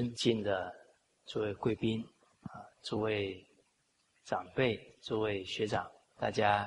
[0.00, 0.74] 尊敬的
[1.26, 2.02] 诸位贵宾，
[2.44, 3.46] 啊，诸位
[4.24, 5.86] 长辈，诸位学长，
[6.16, 6.66] 大家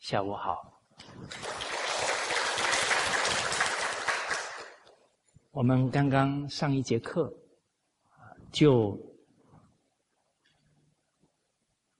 [0.00, 0.82] 下午好。
[5.52, 7.32] 我们刚刚上一节课，
[8.08, 8.98] 啊，就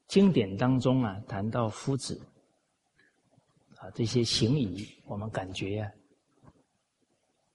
[0.09, 2.21] 经典当中啊谈到夫子，
[3.77, 5.93] 啊这些行仪，我们感觉啊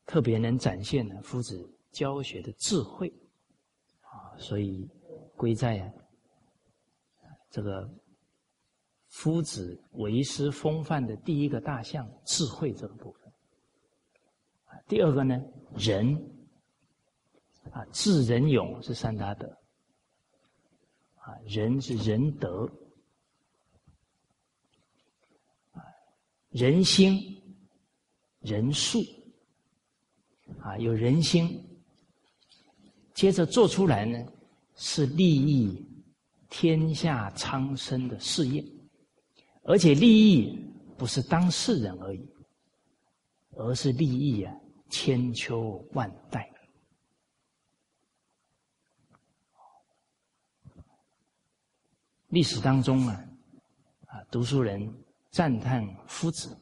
[0.06, 1.70] 特别能展现呢夫子。
[1.96, 3.08] 教学的智慧，
[4.02, 4.86] 啊，所以
[5.38, 5.90] 归在
[7.50, 7.90] 这个
[9.08, 13.32] 夫子为师风范的第一个大项智慧这个部分。
[14.90, 15.42] 第二个呢，
[15.78, 16.14] 仁
[17.72, 19.48] 啊，智仁勇是三大德，
[21.16, 22.70] 啊，仁是仁德，
[25.72, 25.80] 啊，
[26.50, 27.42] 人心
[28.42, 29.00] 仁术，
[30.60, 31.65] 啊，有人心。
[33.16, 34.20] 接着做出来呢，
[34.76, 35.84] 是利益
[36.50, 38.64] 天下苍生的事业，
[39.64, 40.60] 而且利益
[40.98, 42.30] 不是当事人而已，
[43.56, 44.54] 而是利益啊
[44.90, 46.52] 千秋万代。
[52.28, 53.26] 历史当中啊，
[54.08, 54.94] 啊读书人
[55.32, 56.54] 赞叹夫子，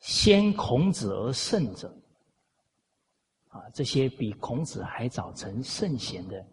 [0.00, 1.96] 先孔子而圣者。
[3.54, 6.44] 啊，这些比孔子还早成圣贤的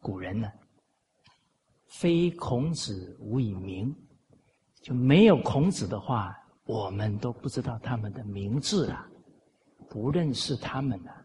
[0.00, 0.50] 古人呢，
[1.86, 3.94] 非孔子无以名，
[4.82, 9.08] 就没有孔子的话，我们都不知道他们的名字啊，
[9.88, 11.24] 不认识他们啊。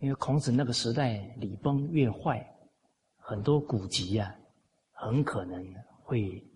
[0.00, 2.46] 因为孔子那个时代礼崩乐坏，
[3.16, 4.34] 很多古籍啊，
[4.92, 5.66] 很可能
[6.02, 6.46] 会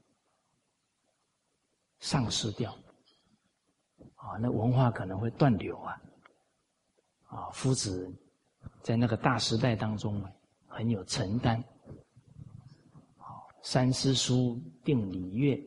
[1.99, 2.77] 丧失掉，
[4.17, 5.99] 啊，那文化可能会断流啊。
[7.39, 8.13] 啊，夫子
[8.83, 10.21] 在那个大时代当中
[10.67, 11.63] 很有承担。
[13.17, 15.63] 好，三思书定礼乐，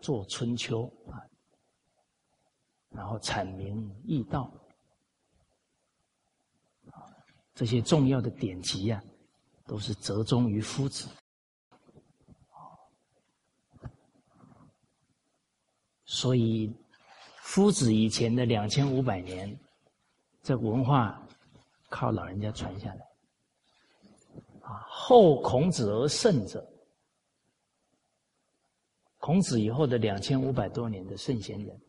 [0.00, 1.20] 作春秋啊，
[2.88, 4.50] 然后阐明易道，
[7.54, 9.02] 这些重要的典籍呀，
[9.66, 11.06] 都是折中于夫子。
[16.06, 16.74] 所以，
[17.42, 19.58] 夫子以前的两千五百年。
[20.42, 21.20] 这文化
[21.88, 23.06] 靠老人家传下来。
[24.62, 26.64] 啊，后孔子而圣者，
[29.18, 31.80] 孔子以后的两千五百多年的圣贤人，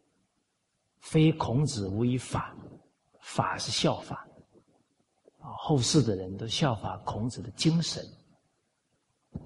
[1.00, 2.56] 非孔子无以法，
[3.22, 4.28] 法是效法。
[5.40, 8.04] 啊，后世的人都效法孔子的精神。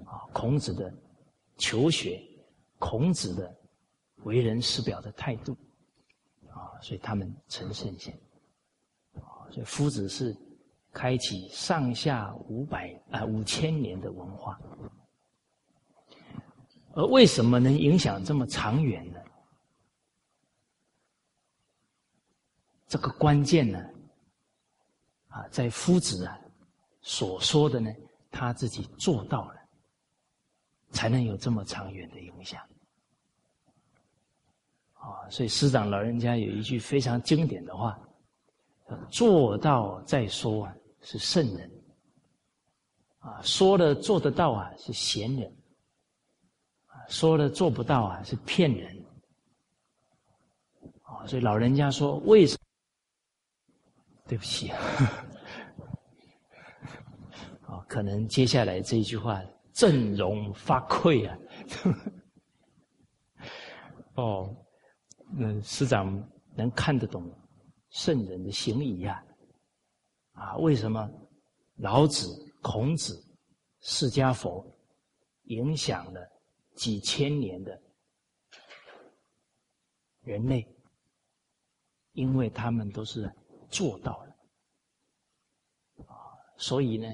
[0.05, 0.93] 啊，孔子的
[1.57, 2.21] 求学，
[2.77, 3.53] 孔子的
[4.23, 5.53] 为人师表的态度。
[6.49, 8.17] 啊，所以他们成圣贤。
[9.49, 10.35] 所以夫子是
[10.91, 14.59] 开启上下五百啊五千年的文化，
[16.93, 19.19] 而为什么能影响这么长远呢？
[22.87, 23.79] 这个关键呢，
[25.27, 26.39] 啊，在夫子啊
[27.01, 27.91] 所说的呢，
[28.31, 29.55] 他自己做到了，
[30.91, 32.61] 才能有这么长远的影响。
[34.93, 37.99] 啊，所以师长老人家有一句非常经典的话。
[39.09, 41.69] 做到再说啊，是圣人；
[43.19, 45.51] 啊，说了做得到啊，是贤人；
[46.85, 48.95] 啊，说了做不到啊，是骗人。
[51.01, 52.59] 啊，所以老人家说，为什么？
[54.27, 54.79] 对不起啊，
[57.67, 59.41] 啊，可能接下来这一句话
[59.73, 61.37] 阵容发聩啊。
[64.15, 64.55] 哦，
[65.31, 66.23] 那师长
[66.55, 67.29] 能看得懂。
[67.89, 69.23] 圣人的行仪呀，
[70.33, 71.09] 啊，为什么
[71.77, 72.27] 老子、
[72.61, 73.23] 孔子、
[73.81, 74.65] 释迦佛
[75.43, 76.21] 影响了
[76.75, 77.81] 几千年的
[80.21, 80.67] 人类？
[82.11, 83.31] 因为他们都是
[83.69, 84.35] 做到了，
[86.07, 87.07] 啊，所以呢，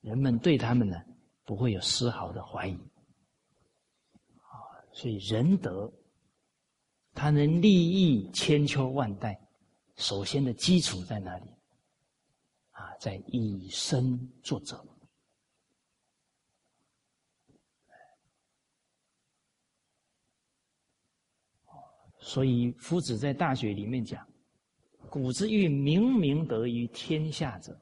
[0.00, 0.96] 人们对他们呢
[1.44, 2.74] 不会有丝毫的怀疑，
[4.38, 4.50] 啊，
[4.92, 5.92] 所以仁德，
[7.12, 9.38] 它能利益千秋万代。
[10.00, 11.44] 首先的基础在哪里？
[12.70, 14.82] 啊，在以身作则。
[22.18, 24.26] 所以夫子在《大学》里面讲
[25.10, 27.78] ：“古之欲明明德于天下者，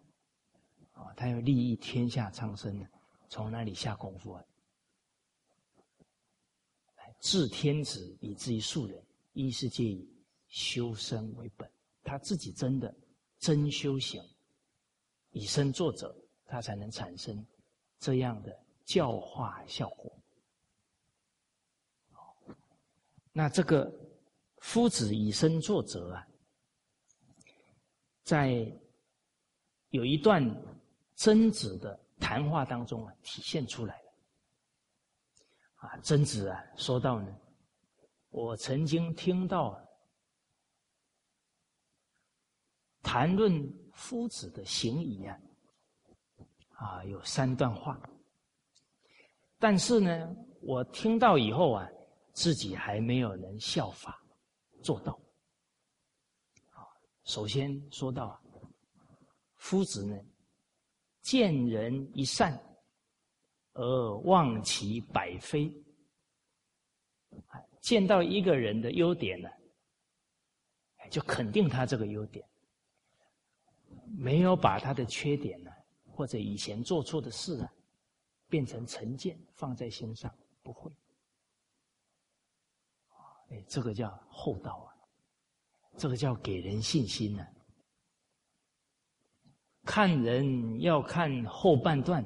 [0.92, 2.84] 啊，他要利益天下苍生，
[3.28, 4.44] 从哪里下功夫啊？
[7.20, 9.04] 治天子以至于庶人，
[9.34, 10.08] 一是借以
[10.48, 11.70] 修身为本。”
[12.08, 12.92] 他自己真的
[13.38, 14.22] 真修行，
[15.32, 16.16] 以身作则，
[16.46, 17.46] 他才能产生
[17.98, 20.10] 这样的教化效果。
[23.30, 23.92] 那这个
[24.56, 26.26] 夫子以身作则啊，
[28.22, 28.66] 在
[29.90, 30.42] 有一段
[31.14, 34.12] 曾子的谈话当中啊，体现出来了。
[35.74, 37.36] 啊，曾子啊，说到呢，
[38.30, 39.78] 我曾经听到
[43.02, 45.40] 谈论夫子的行仪啊，
[46.74, 48.00] 啊，有三段话，
[49.58, 51.88] 但是呢，我听到以后啊。
[52.34, 54.22] 自己还没有能效法
[54.80, 55.20] 做到。
[57.24, 58.40] 首先说到
[59.56, 60.16] 夫子呢，
[61.20, 62.56] 见人一善
[63.72, 65.68] 而忘其百非，
[67.80, 69.48] 见到一个人的优点呢，
[71.10, 72.47] 就肯定他这个优点，
[74.16, 75.70] 没有把他的缺点呢，
[76.06, 77.72] 或者以前做错的事啊，
[78.48, 80.32] 变成成见放在心上，
[80.62, 80.90] 不会。
[83.50, 84.88] 哎，这个叫厚道啊，
[85.96, 87.46] 这个叫给人信心呢。
[89.84, 92.22] 看人要看后半段，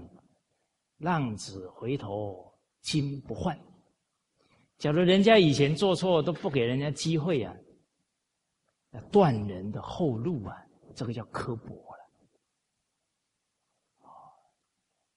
[0.98, 3.56] 浪子回头金不换。
[4.78, 7.54] 假如人家以前做错都不给人家机会啊，
[9.12, 12.10] 断人的后路啊，这个叫刻薄了。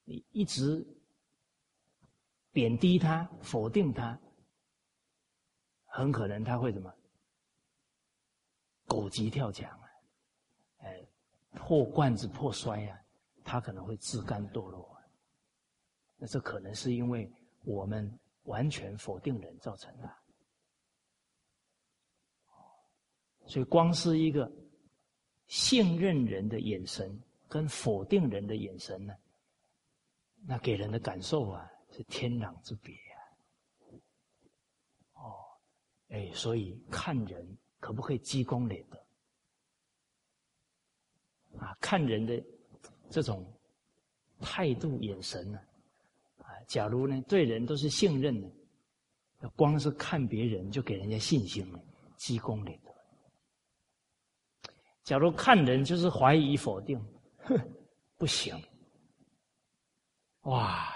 [0.04, 0.86] 你一直
[2.52, 4.18] 贬低他，否定他。
[5.86, 6.92] 很可能他会什么？
[8.86, 9.88] 狗急跳墙啊！
[10.78, 11.08] 哎，
[11.52, 13.00] 破罐子破摔啊！
[13.42, 14.96] 他可能会自甘堕落。
[16.18, 17.30] 那这可能是因为
[17.64, 20.16] 我们完全否定人造成的。
[23.46, 24.50] 所以，光是一个
[25.46, 29.14] 信任人的眼神跟否定人的眼神呢，
[30.44, 32.94] 那给人的感受啊，是天壤之别。
[36.10, 37.44] 哎，所以看人
[37.80, 38.96] 可不可以积功累德？
[41.58, 42.40] 啊，看人的
[43.10, 43.44] 这种
[44.40, 45.58] 态度、眼神呢？
[46.42, 48.48] 啊，假如呢对人都是信任的，
[49.56, 51.84] 光是看别人就给人家信心了，
[52.16, 52.85] 积功累德。
[55.06, 57.00] 假如看人就是怀疑、否定，
[57.38, 57.56] 哼，
[58.18, 58.60] 不行。
[60.40, 60.92] 哇，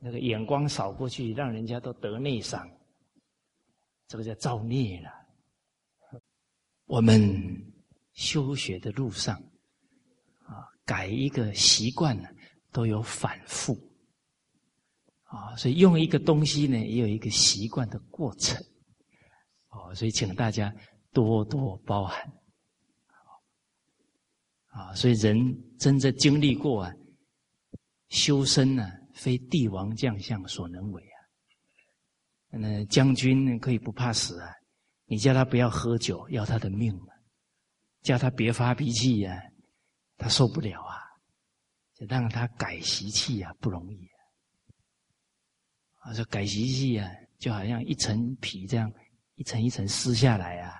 [0.00, 2.68] 那个眼光扫过去，让人家都得内伤。
[4.08, 5.10] 这个叫造孽了。
[6.86, 7.32] 我们
[8.12, 9.36] 修学的路上，
[10.42, 12.28] 啊，改一个习惯呢，
[12.72, 13.72] 都有反复，
[15.22, 18.60] 啊，所以用一个东西呢，也有一个习惯的过程，
[19.68, 20.74] 哦，所以请大家
[21.12, 22.32] 多多包涵，
[24.76, 25.36] 啊，所以人
[25.78, 26.92] 真正经历过啊，
[28.10, 31.16] 修身呢，非帝王将相所能为啊。
[32.58, 34.52] 那将军，可以不怕死啊？
[35.06, 37.14] 你叫他不要喝酒，要他的命嘛？
[38.02, 39.40] 叫他别发脾气呀，
[40.18, 40.94] 他受不了啊！
[41.94, 44.20] 就让他改习气呀，不容易啊！
[46.02, 48.92] 啊，这改习气啊，就好像一层皮这样
[49.36, 50.74] 一层一层撕下来啊，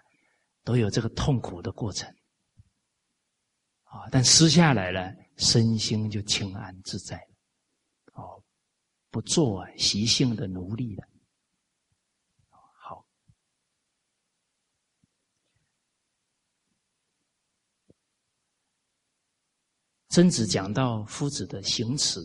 [0.64, 2.12] 都有这个痛苦的过程
[3.96, 4.08] 啊。
[4.10, 8.42] 但撕下来了，身心就清安自在了哦，
[9.10, 11.04] 不做习性的奴隶了。
[12.78, 13.06] 好
[20.08, 22.20] 曾子讲到夫子的行持，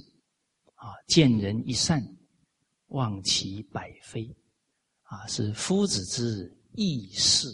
[0.76, 2.02] 啊，见人一善，
[2.88, 4.34] 忘其百非，
[5.04, 7.50] 啊，是夫子之义事，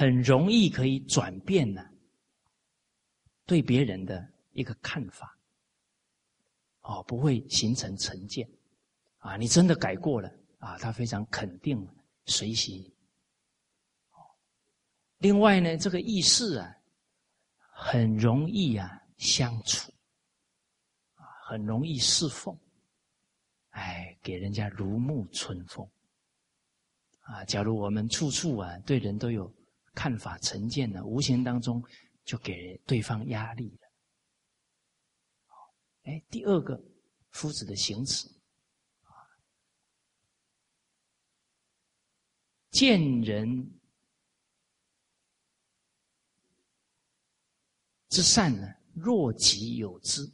[0.00, 1.86] 很容易可以转变呢，
[3.44, 5.38] 对别人的一个看法，
[6.80, 8.50] 哦，不会形成成见，
[9.18, 11.86] 啊，你真的改过了，啊，他非常肯定
[12.24, 12.90] 随喜。
[15.18, 16.74] 另外呢，这个意识啊，
[17.58, 19.92] 很容易啊相处，
[21.16, 22.58] 啊，很容易侍奉，
[23.72, 25.86] 哎，给人家如沐春风，
[27.20, 29.52] 啊，假如我们处处啊对人都有
[29.94, 31.82] 看法成见呢，无形当中
[32.24, 33.88] 就给对方压力了。
[36.04, 36.82] 哎，第二个
[37.30, 38.28] 夫子的行持，
[42.70, 43.76] 见人。
[48.08, 50.28] 之善呢，若己有之，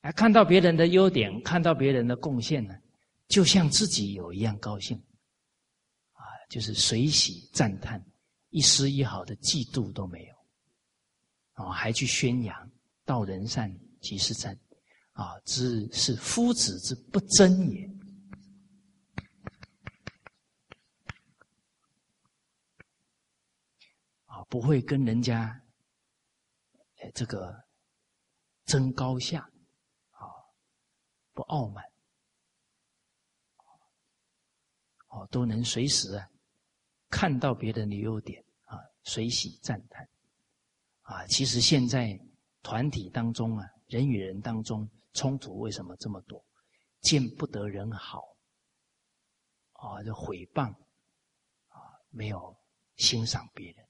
[0.00, 2.74] 哎，看到别人的优点，看到别人的贡献呢，
[3.28, 4.96] 就像自己有一样高兴，
[6.12, 8.02] 啊就是随喜赞叹，
[8.54, 10.36] 一丝一毫的嫉妒都没有，
[11.54, 12.70] 啊，还去宣扬
[13.04, 13.68] 道人善
[14.00, 14.56] 即是真，
[15.10, 17.84] 啊，之是夫子之不争也，
[24.26, 25.60] 啊，不会跟人家，
[27.12, 27.60] 这个
[28.66, 29.40] 争高下，
[30.10, 30.30] 啊，
[31.32, 31.84] 不傲慢。
[35.08, 36.30] 哦，都能随时啊
[37.16, 40.08] 看到别人的优点啊，随喜赞叹
[41.02, 41.24] 啊。
[41.28, 42.18] 其实现在
[42.60, 46.44] 团体当中啊，人与人当中冲突为什么这么多？
[47.02, 48.20] 见不得人好
[49.74, 50.72] 啊，就毁谤
[51.68, 51.78] 啊，
[52.10, 52.56] 没有
[52.96, 53.86] 欣赏别人。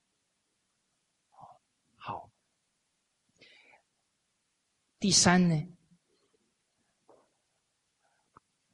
[1.97, 2.31] 好，
[4.99, 5.67] 第三呢，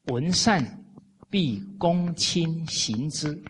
[0.07, 0.77] 闻善。
[1.33, 3.41] 必躬亲行之，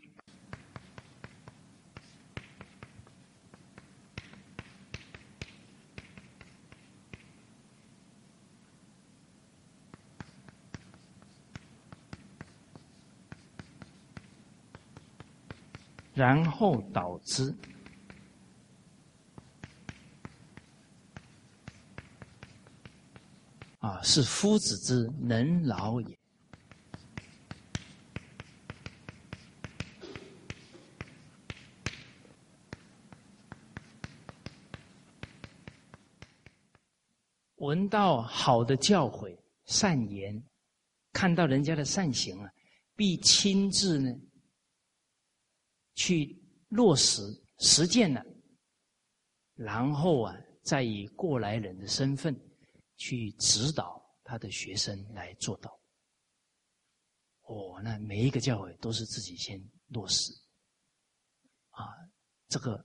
[16.20, 17.50] 然后导之。
[23.78, 26.18] 啊，是夫子之能劳也。
[37.56, 39.34] 闻到好的教诲、
[39.64, 40.42] 善言，
[41.14, 42.50] 看到人家的善行啊，
[42.94, 44.14] 必亲自呢
[46.00, 46.34] 去
[46.70, 47.20] 落实
[47.58, 48.24] 实践了，
[49.54, 52.34] 然后啊，再以过来人的身份
[52.96, 55.78] 去指导他的学生来做到。
[57.42, 60.32] 哦，那每一个教委都是自己先落实
[61.68, 61.84] 啊，
[62.48, 62.82] 这个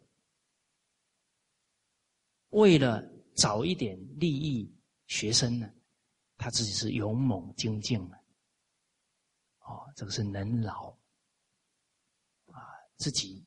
[2.49, 3.01] 为了。
[3.35, 4.73] 早一点利益
[5.07, 5.69] 学生呢，
[6.37, 8.15] 他自己是勇猛精进的，
[9.59, 10.97] 哦，这个是能劳，
[12.97, 13.45] 自己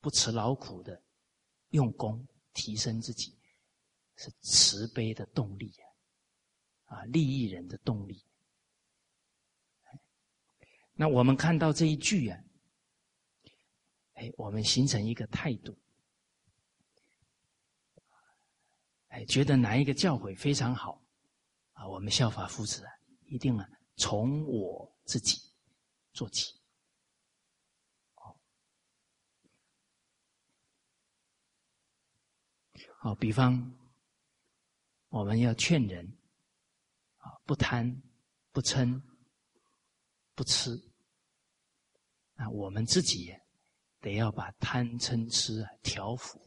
[0.00, 1.02] 不辞劳苦的
[1.70, 3.38] 用功提升自己，
[4.16, 5.72] 是慈悲的动力
[6.86, 8.24] 啊，啊，利益人的动力。
[10.94, 12.42] 那我们看到这一句啊，
[14.14, 15.78] 哎，我们形成一个态度。
[19.08, 21.00] 哎，觉得哪一个教诲非常好
[21.72, 21.86] 啊？
[21.86, 22.90] 我们效法夫子啊，
[23.26, 25.40] 一定啊，从我自己
[26.12, 26.57] 做起。
[33.14, 33.74] 比方
[35.08, 36.06] 我们要劝人
[37.18, 38.02] 啊，不贪、
[38.52, 39.00] 不嗔、
[40.34, 40.70] 不吃。
[42.36, 43.34] 啊我们自己
[44.00, 46.38] 得要把贪嗔痴啊调伏。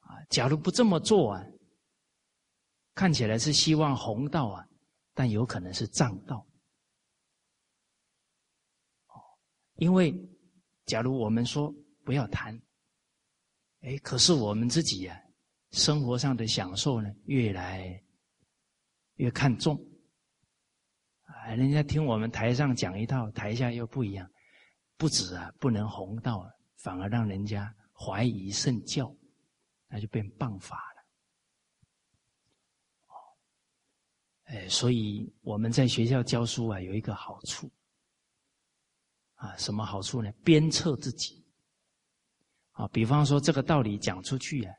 [0.00, 1.44] 啊，假如不这么做啊，
[2.94, 4.66] 看起来是希望弘道啊，
[5.14, 6.44] 但有可能是障道。
[9.76, 10.12] 因为
[10.86, 11.72] 假如我们说
[12.04, 12.60] 不要贪，
[13.80, 15.22] 哎，可是我们自己呀，
[15.70, 18.02] 生活上的享受呢，越来
[19.14, 19.76] 越看重。
[21.22, 24.28] 啊，人家听我们台上讲一套，台下又不一样，
[24.96, 26.44] 不止啊，不能弘道，
[26.76, 29.14] 反而让人家怀疑圣教。
[29.90, 31.02] 那就变谤法了，
[33.06, 33.16] 哦，
[34.44, 37.72] 哎，所以我们在学校教书啊，有一个好处，
[39.36, 40.30] 啊，什么好处呢？
[40.44, 41.42] 鞭策自己，
[42.78, 44.74] 啊，比方说这个道理讲出去啊，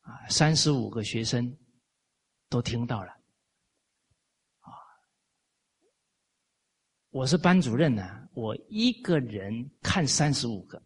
[0.00, 1.56] 啊，三十五个学生
[2.48, 3.12] 都听到了，
[4.58, 4.74] 啊，
[7.10, 10.76] 我是班主任呢，我一个人看三十五个。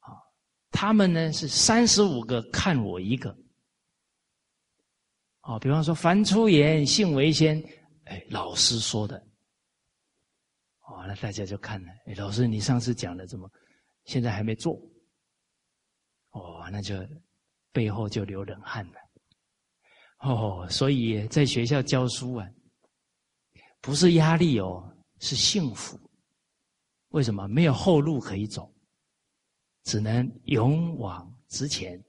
[0.00, 0.12] 啊
[0.70, 3.34] 他们呢是三十五个看我一个，
[5.40, 7.58] 哦，比方说凡出言，信为先，
[8.04, 9.25] 哎，老师说的，
[10.86, 13.50] 哦，那大家就看了，哎，老师你上次讲的怎么，
[14.04, 14.80] 现在还没做，
[16.30, 16.96] 哦，那就
[17.72, 18.98] 背后就流冷汗了，
[20.20, 22.48] 哦，所以在学校教书啊，
[23.80, 25.98] 不是压力哦，是幸福，
[27.08, 27.46] 为什么？
[27.48, 28.72] 没有后路可以走。
[29.84, 32.04] 只能勇往直前，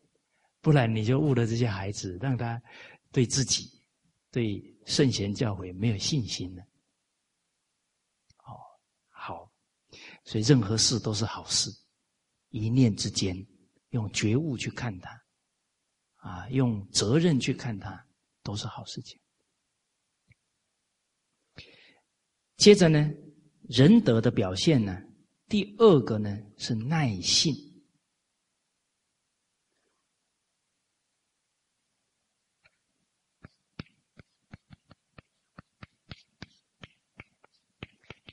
[0.61, 2.59] 不然你就误了这些孩子，让他
[3.11, 3.69] 对自己、
[4.31, 6.63] 对圣贤教诲没有信心了。
[8.45, 8.57] 哦，
[9.11, 9.51] 好，
[10.27, 11.71] 所以任何事都是好事，
[12.49, 13.33] 一念之间，
[13.91, 15.09] 用觉悟去看它，
[16.15, 18.05] 啊，用责任去看它，
[18.43, 19.17] 都是好事情。
[22.57, 23.09] 接着呢，
[23.69, 25.01] 仁德的表现呢，
[25.47, 27.55] 第二个呢是耐性。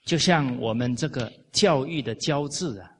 [0.04, 2.90] 就像我们这个教育的“教”字啊，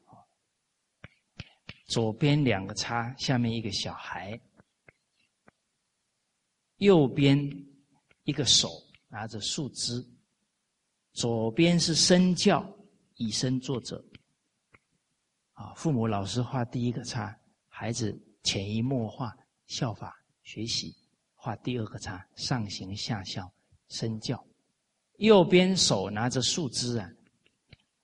[1.87, 4.41] 左边两个叉，下面一个小孩，
[6.77, 7.39] 右边
[8.23, 8.71] 一个手
[9.09, 10.03] 拿着树枝，
[11.13, 12.67] 左边是身教，
[13.17, 14.03] 以身作则。
[15.53, 20.97] 啊，父母老师画第一个叉，孩子潜移默化效法学习，
[21.35, 23.53] 画第二个叉，上行下效，
[23.89, 24.43] 身教。
[25.17, 27.11] 右边手拿着树枝啊，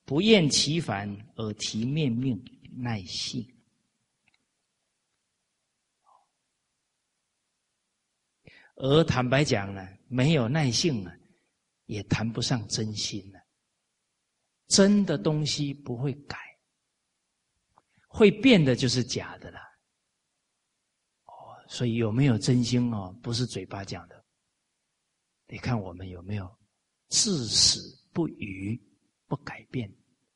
[0.04, 3.46] 不厌其烦，耳提面命，耐性。
[8.76, 11.14] 而坦白讲呢，没有耐性啊，
[11.86, 13.40] 也谈不上真心了。
[14.68, 16.38] 真的东西不会改，
[18.06, 19.60] 会变的就是假的啦。
[21.24, 21.32] 哦，
[21.68, 24.24] 所以有没有真心哦，不是嘴巴讲的，
[25.46, 26.59] 得看我们有没有。
[27.10, 27.80] 至死
[28.12, 28.80] 不渝、
[29.26, 29.92] 不改变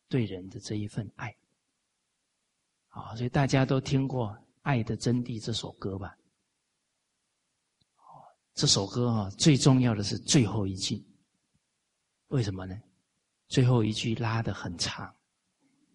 [0.08, 1.34] 对人的这一份爱，
[2.88, 4.28] 啊，所以大家都听过
[4.62, 6.16] 《爱的真谛》这首歌吧？
[8.54, 11.04] 这首歌啊，最重要的是最后一句，
[12.28, 12.80] 为什么呢？
[13.48, 15.12] 最后一句拉的很长，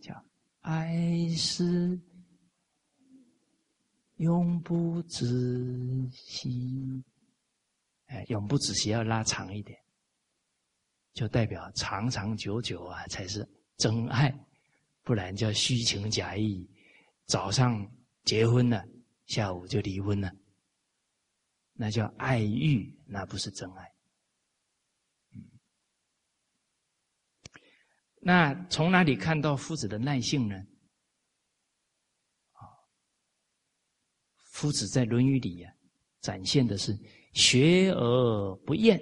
[0.02, 0.14] 叫
[0.62, 2.00] “爱是
[4.18, 7.04] 永不止息”，
[8.08, 9.78] 哎，永不止息要拉长一点。
[11.14, 14.34] 就代表长长久久啊，才是真爱，
[15.04, 16.70] 不然叫虚情假意。
[17.26, 17.86] 早上
[18.24, 18.84] 结婚了，
[19.26, 20.32] 下午就离婚了，
[21.74, 23.92] 那叫爱欲，那不是真爱。
[28.22, 30.56] 那从哪里看到夫子的耐性呢？
[34.44, 35.74] 夫子在《论语》里呀，
[36.20, 36.94] 展现的是
[37.34, 39.00] 学而不厌。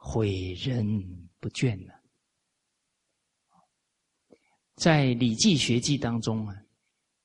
[0.00, 1.92] 诲人不倦呢，
[4.74, 6.56] 在《礼记学记》当中啊，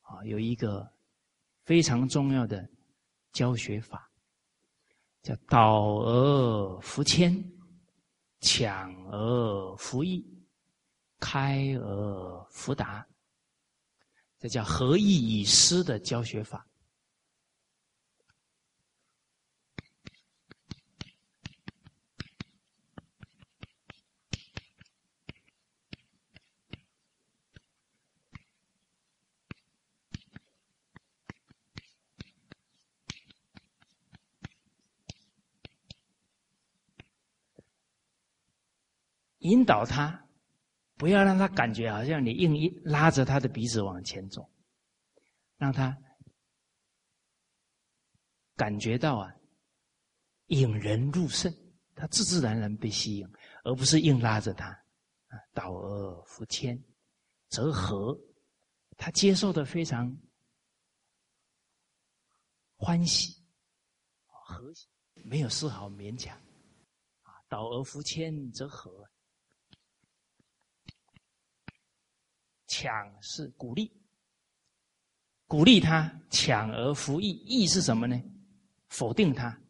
[0.01, 0.87] 啊有一个
[1.63, 2.69] 非常重要的
[3.31, 4.11] 教学法，
[5.23, 7.43] 叫导而弗谦，
[8.41, 10.23] 抢而弗易，
[11.19, 13.07] 开而弗达，
[14.37, 16.67] 这叫合意以师的教学法。
[39.45, 40.27] 引导他，
[40.95, 44.49] 不要让他感觉好像你硬一拉着他的鼻子往前走，
[45.57, 45.95] 让他
[48.55, 49.31] 感觉到啊，
[50.47, 51.53] 引人入胜，
[51.93, 53.27] 他自自然然被吸引，
[53.63, 54.67] 而不是硬拉着他。
[55.27, 56.83] 啊，导而弗谦，
[57.49, 58.17] 则和，
[58.97, 60.15] 他接受的非常
[62.77, 63.43] 欢喜，
[64.25, 64.87] 和谐，
[65.23, 66.35] 没有丝毫勉强。
[67.21, 69.07] 啊，导而弗谦，则和。
[72.67, 73.91] 抢是鼓励，
[75.47, 78.21] 鼓励他抢而服役，役是什么呢？
[78.87, 79.61] 否定他，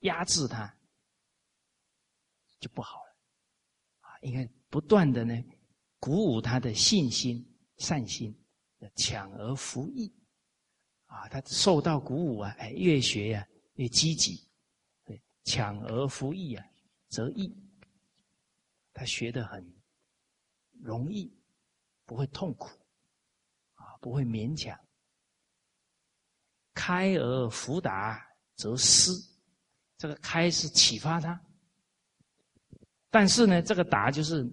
[0.00, 0.76] 压制他，
[2.60, 3.16] 就不好了。
[4.00, 5.34] 啊，应该不断的呢，
[5.98, 7.44] 鼓舞他的信心、
[7.78, 8.34] 善心，
[8.94, 10.12] 抢而服役。
[11.06, 14.48] 啊，他受到鼓舞啊，哎，越学呀越积极。
[15.04, 16.66] 对，抢而服役啊，
[17.08, 17.54] 则易。
[18.92, 19.64] 他学的很
[20.82, 21.32] 容易。
[22.06, 22.68] 不会痛苦，
[23.74, 24.78] 啊，不会勉强。
[26.72, 29.10] 开而弗达则失，
[29.98, 31.38] 这个开是启发他，
[33.10, 34.46] 但是呢，这个达就是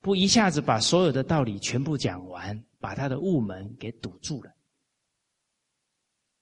[0.00, 4.50] 不一下子把所有的道理全部讲完，把他的雾门给堵住了，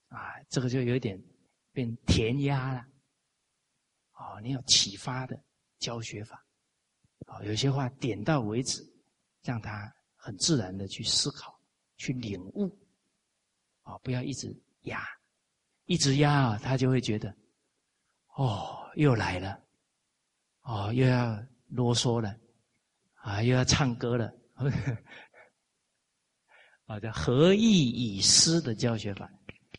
[0.06, 1.22] 啊，这个就有点
[1.72, 2.78] 变填鸭了，
[4.12, 5.38] 啊，你要启发的
[5.78, 6.46] 教学法，
[7.26, 8.82] 哦，有些话点到为止，
[9.42, 9.92] 让他。
[10.28, 11.58] 很自然的去思考，
[11.96, 12.68] 去领悟，
[13.80, 15.02] 啊，不要一直压，
[15.86, 17.34] 一直压啊，他就会觉得，
[18.34, 19.58] 哦，又来了，
[20.64, 22.38] 哦，又要啰嗦了，
[23.14, 24.30] 啊，又要唱歌了，
[26.84, 29.32] 啊，叫合意以思的教学法，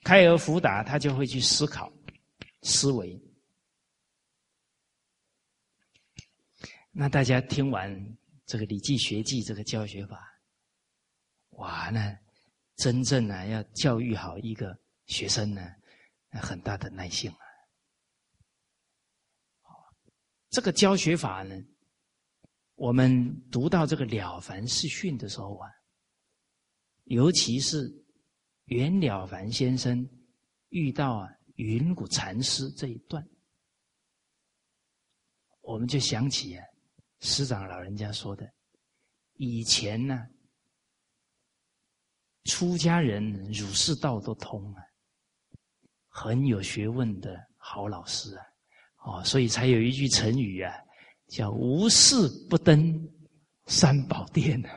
[0.03, 1.93] 开而弗达，他就会去思考，
[2.63, 3.21] 思维。
[6.91, 10.28] 那大家听完这个《礼记学记》这个教学法，
[11.59, 12.17] 哇，那
[12.77, 15.61] 真正呢要教育好一个学生呢，
[16.31, 17.37] 那很大的耐性啊。
[20.49, 21.55] 这个教学法呢，
[22.75, 25.69] 我们读到这个《了凡四训》的时候啊，
[27.03, 27.87] 尤其是
[28.65, 30.09] 袁了凡先生
[30.69, 33.27] 遇到啊云谷禅师这一段，
[35.59, 36.65] 我们就想起啊
[37.19, 38.49] 师长老人家说的，
[39.33, 40.25] 以前呢，
[42.45, 44.81] 出家人儒释道都通啊，
[46.07, 48.43] 很有学问的好老师啊。
[49.05, 50.73] 哦，所以才有一句成语啊，
[51.27, 52.93] 叫“无事不登
[53.67, 54.69] 三宝殿”呢。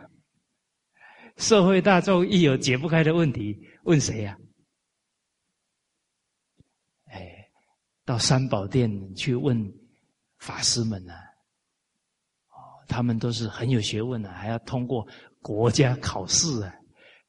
[1.39, 4.37] 社会大众一有解不开的问题，问谁呀？
[7.07, 7.51] 哎，
[8.05, 9.59] 到三宝殿去问
[10.39, 11.15] 法师们呢。
[12.51, 15.05] 哦，他们都是很有学问的，还要通过
[15.41, 16.73] 国家考试啊，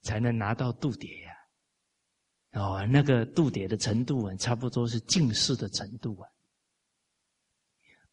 [0.04, 1.34] 才能拿到度牒呀。
[2.52, 6.30] 哦，那个度牒的程度啊，差不多是近视的程度啊。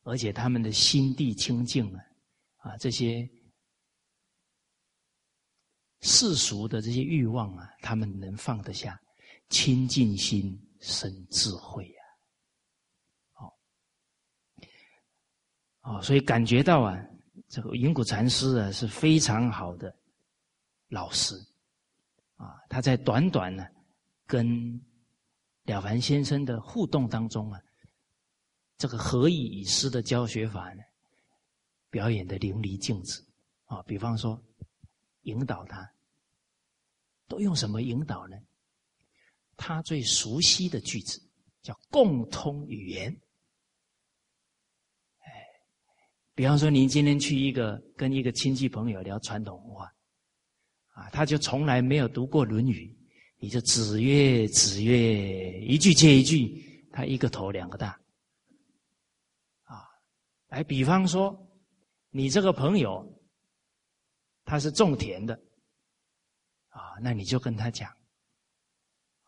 [0.03, 2.01] 而且他们的心地清净啊，
[2.57, 3.29] 啊，这些
[6.01, 8.99] 世俗的这些欲望啊，他们能放得下，
[9.51, 12.03] 清净心生智慧呀。
[13.33, 13.59] 好，
[15.83, 16.99] 哦，所以感觉到啊，
[17.49, 19.95] 这个云谷禅师啊是非常好的
[20.89, 21.35] 老师
[22.41, 23.67] 啊，他在短短呢
[24.27, 24.81] 跟
[25.65, 27.61] 了凡先生的互动当中啊。
[28.79, 30.83] 这个何以以师的教学法呢？
[31.91, 33.23] 表演的淋漓尽致
[33.65, 33.83] 啊！
[33.83, 34.43] 比方说，
[35.25, 35.87] 引导他，
[37.29, 38.39] 都用什么引导呢？
[39.55, 41.21] 他最熟悉的句子
[41.61, 43.13] 叫共通语言。
[45.19, 45.31] 哎，
[46.35, 49.93] 比方说，您今天去一个跟一个亲戚朋友聊传统文化，
[50.93, 52.87] 啊，他就从来没有读过《论语》，
[53.39, 57.89] 你就子曰子曰，一句接一句，他一个头两个大。
[59.65, 59.85] 啊
[60.49, 61.35] 来，比方说，
[62.11, 63.07] 你这个朋友，
[64.45, 65.35] 他是种田的，
[66.69, 67.89] 啊，那你就跟他讲，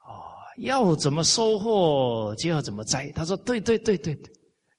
[0.05, 3.11] 哦，要怎么收获就要怎么栽。
[3.13, 4.33] 他说：“对对对对对。”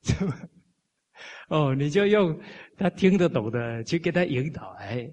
[1.50, 2.38] 哦，你就用
[2.78, 5.10] 他听得懂的去给他引导，哎，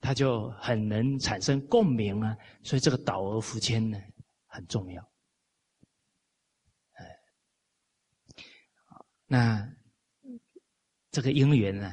[0.00, 2.36] 他就很能产生共鸣啊。
[2.62, 3.98] 所以这个导而扶迁呢
[4.46, 5.02] 很重要，
[6.92, 7.18] 哎，
[9.26, 9.76] 那。
[11.12, 11.92] 这个因缘呢，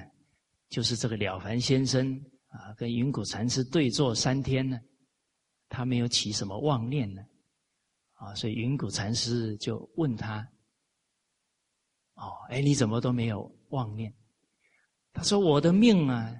[0.69, 4.79] 就是这个了凡先生啊，跟云谷禅师对坐三天呢，
[5.67, 7.23] 他没有起什么妄念呢，
[8.13, 10.47] 啊，所以云谷禅师就问他，
[12.13, 14.13] 哦，哎，你怎么都没有妄念？
[15.13, 16.31] 他说：“我的命啊，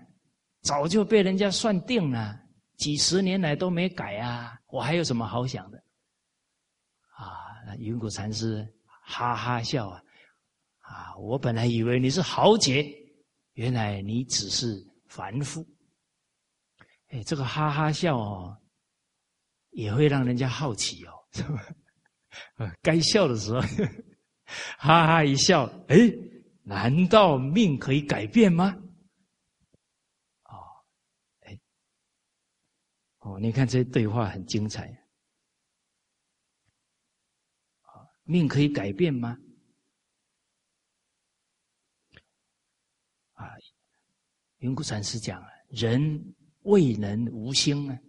[0.68, 2.38] 早就被人家算定了，
[2.76, 5.82] 几十年来都没改啊，我还有什么好想的？”
[7.16, 8.68] 啊，云谷禅师
[9.02, 10.04] 哈哈笑啊。
[10.80, 12.86] 啊，我本来以为你是豪杰，
[13.54, 15.66] 原来你只是凡夫。
[17.08, 18.58] 哎，这个哈哈笑哦，
[19.72, 21.44] 也会让人家好奇哦，是
[22.58, 22.74] 吧？
[22.82, 23.62] 该笑的时候，
[24.78, 25.98] 哈哈一笑，哎，
[26.64, 28.76] 难道命可以改变吗？
[30.44, 30.56] 哦，
[31.42, 31.60] 哎，
[33.28, 34.88] 哦，你看这对话很精彩。
[37.82, 39.38] 啊，命可以改变吗？
[43.34, 43.52] 啊，
[44.60, 48.00] 云谷禅师讲啊，人未能无心啊，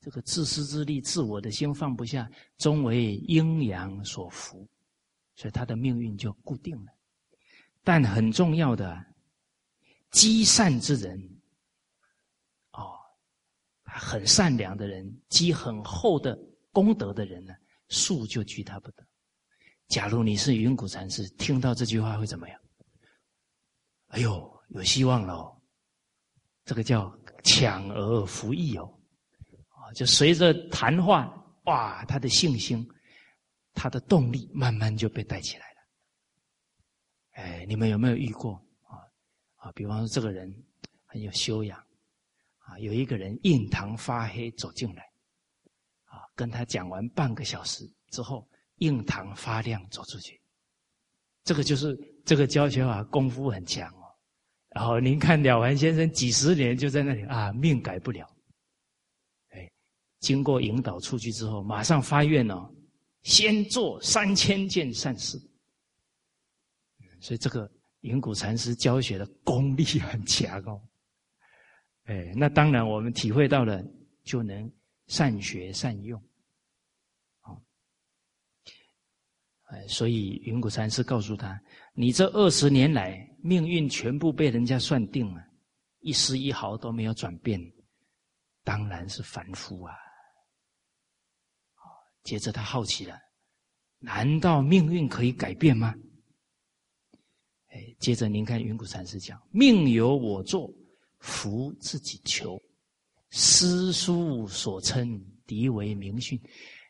[0.00, 4.68] 这个自私自利、自我的心放不下，终为阴阳所伏，
[5.36, 6.92] 所以他的命运就固定了。
[7.84, 9.14] 但很重要的，
[10.10, 11.33] 积善之人，
[13.98, 16.38] 很善良的人，积很厚的
[16.72, 17.54] 功德的人呢，
[17.88, 19.06] 树就居他不得。
[19.88, 22.60] 假如你是云谷禅师，听到这句话会怎么样？
[24.08, 24.52] 哎呦！
[24.70, 25.62] 有希望了，
[26.64, 28.98] 这个叫抢而服役哦，
[29.68, 31.32] 啊，就随着谈话，
[31.66, 32.84] 哇，他的信心，
[33.74, 35.78] 他的动力慢慢就被带起来了。
[37.32, 38.54] 哎，你们有没有遇过
[38.88, 38.98] 啊？
[39.56, 40.50] 啊，比方说这个人
[41.04, 41.83] 很有修养，
[42.66, 45.02] 啊，有一个人印堂发黑走进来，
[46.04, 50.40] 啊，跟他讲完半个小时之后，印堂发亮走出去，
[51.44, 54.04] 这个就是这个教学法功夫很强哦。
[54.70, 58.26] 然后您看了凡先生几十年就在那里啊，命改不了。
[59.50, 59.70] 哎，
[60.20, 62.68] 经过引导出去之后，马上发愿哦，
[63.22, 65.38] 先做三千件善事。
[67.20, 70.80] 所以这个云谷禅师教学的功力很强哦。
[72.04, 73.82] 哎，那当然我们体会到了，
[74.24, 74.70] 就能
[75.06, 76.22] 善学善用。
[77.40, 77.62] 好，
[79.64, 81.58] 哎，所以云谷禅师告诉他
[81.96, 85.42] ：“你这二十年来命运全部被人家算定了，
[86.00, 87.58] 一丝一毫都没有转变，
[88.62, 89.94] 当然是凡夫啊。”
[92.22, 93.18] 接着他好奇了
[93.98, 95.94] ：“难道命运可以改变吗？”
[97.72, 100.70] 哎，接着您看云谷禅师讲：“命由我作。”
[101.24, 102.60] 福自己求，
[103.30, 106.38] 诗书所称敌为名训。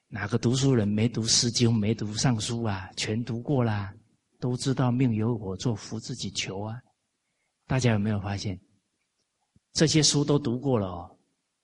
[0.09, 2.91] 哪个读书人没读《诗经》没读《尚书》啊？
[2.97, 3.95] 全读过啦，
[4.41, 6.77] 都知道命由我作，福自己求啊！
[7.69, 8.61] 大家有没有发现？
[9.73, 11.17] 这些书都读过了哦，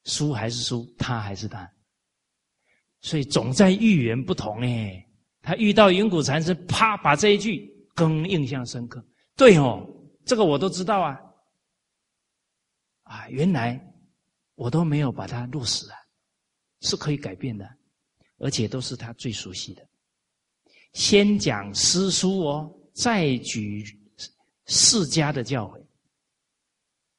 [0.04, 1.68] 书还是书，他还是他，
[3.00, 5.04] 所以总在遇言不同哎。
[5.42, 9.04] 他遇到云谷禅师，啪，把这一句更印象深刻。
[9.36, 9.84] 对哦，
[10.24, 11.18] 这个我都知道啊。
[13.10, 13.76] 啊，原来
[14.54, 15.98] 我都没有把它落实啊，
[16.80, 17.68] 是可以改变的，
[18.38, 19.84] 而且都是他最熟悉的。
[20.92, 23.84] 先讲诗书哦，再举
[24.66, 25.80] 世家的教诲。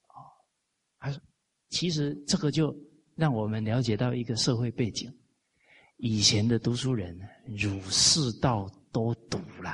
[0.08, 0.24] 哦，
[0.98, 1.14] 还
[1.68, 2.74] 其实这个就
[3.16, 5.14] 让我们了解到一个社会背景：
[5.98, 9.72] 以前的读书人儒释道都读了，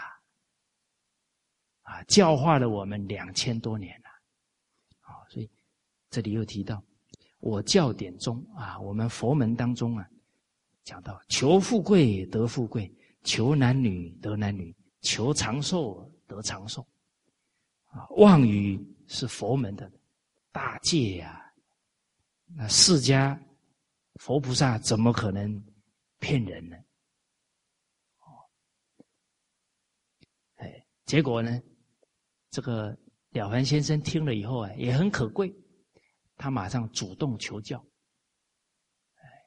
[1.84, 4.07] 啊，教化了我们两千多年了，
[6.18, 6.84] 这里又提到，
[7.38, 10.10] 我教典中啊，我们佛门当中啊，
[10.84, 12.92] 讲到求富贵得富贵，
[13.24, 16.82] 求男女得男女，求长寿得长寿，
[17.92, 19.92] 啊，妄语是佛门的
[20.52, 21.54] 大戒呀。
[22.56, 23.40] 那释迦
[24.16, 25.64] 佛菩萨怎么可能
[26.18, 26.76] 骗人呢？
[30.56, 31.62] 哎，结果呢，
[32.50, 32.98] 这个
[33.30, 35.56] 了凡先生听了以后啊，也很可贵。
[36.38, 37.84] 他马上主动求教。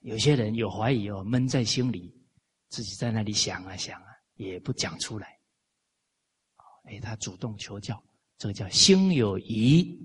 [0.03, 2.12] 有些人有怀疑哦，闷在心里，
[2.68, 5.38] 自己在那里想啊想啊，也不讲出来。
[6.85, 8.03] 哎，他主动求教，
[8.38, 9.96] 这个叫心有疑，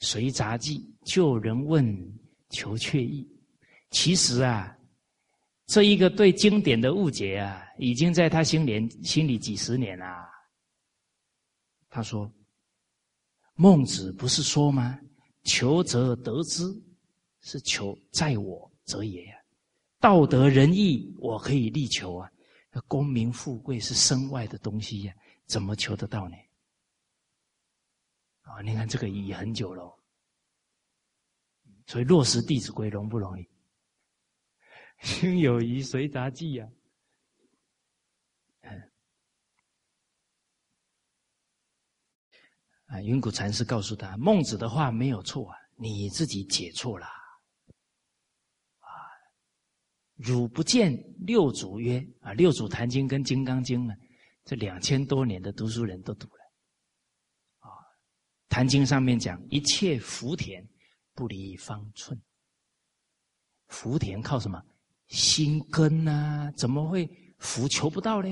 [0.00, 3.28] 随杂记，救人问，求确意。
[3.90, 4.74] 其实啊，
[5.66, 10.06] 这一个对经典的误解啊，已经在他心里心里几十年了。
[11.90, 12.32] 他说
[13.54, 14.98] ：“孟子不是说吗？”
[15.44, 16.62] 求则得之，
[17.40, 19.36] 是求在我则也呀。
[20.00, 22.30] 道德仁义，我可以力求啊。
[22.88, 26.36] 功名富贵是身外的东西呀，怎么求得到呢？
[28.42, 29.94] 啊，你看这个已很久了，
[31.86, 33.46] 所以落实《弟子规》容不容易？
[35.04, 36.68] 心有余随杂记呀。
[42.92, 47.06] 啊云谷禅师告诉他：“孟子的话没有错啊，你自己解错了。
[48.80, 48.86] 啊，
[50.16, 53.94] 汝不见六祖曰啊，六祖坛经跟金刚经呢，
[54.44, 56.42] 这两千多年的读书人都读了。
[57.60, 57.72] 啊，
[58.50, 60.62] 坛经上面讲一切福田
[61.14, 62.20] 不离方寸。
[63.68, 64.62] 福田靠什么？
[65.06, 66.52] 心根呐？
[66.58, 68.28] 怎么会福求不到呢？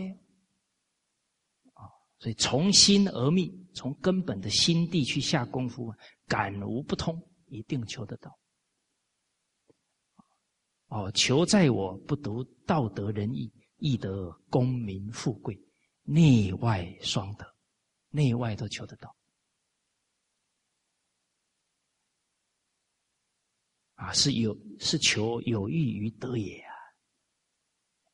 [2.20, 5.94] 所以从心而觅。”从根本的心地去下功夫，
[6.26, 8.37] 感无不通，一定求得到。
[10.88, 15.56] 哦，求在我不独道德仁义，亦得功名富贵，
[16.02, 17.46] 内外双得，
[18.09, 19.16] 内外都求得到。
[23.94, 26.74] 啊，是有是求有益于德也啊。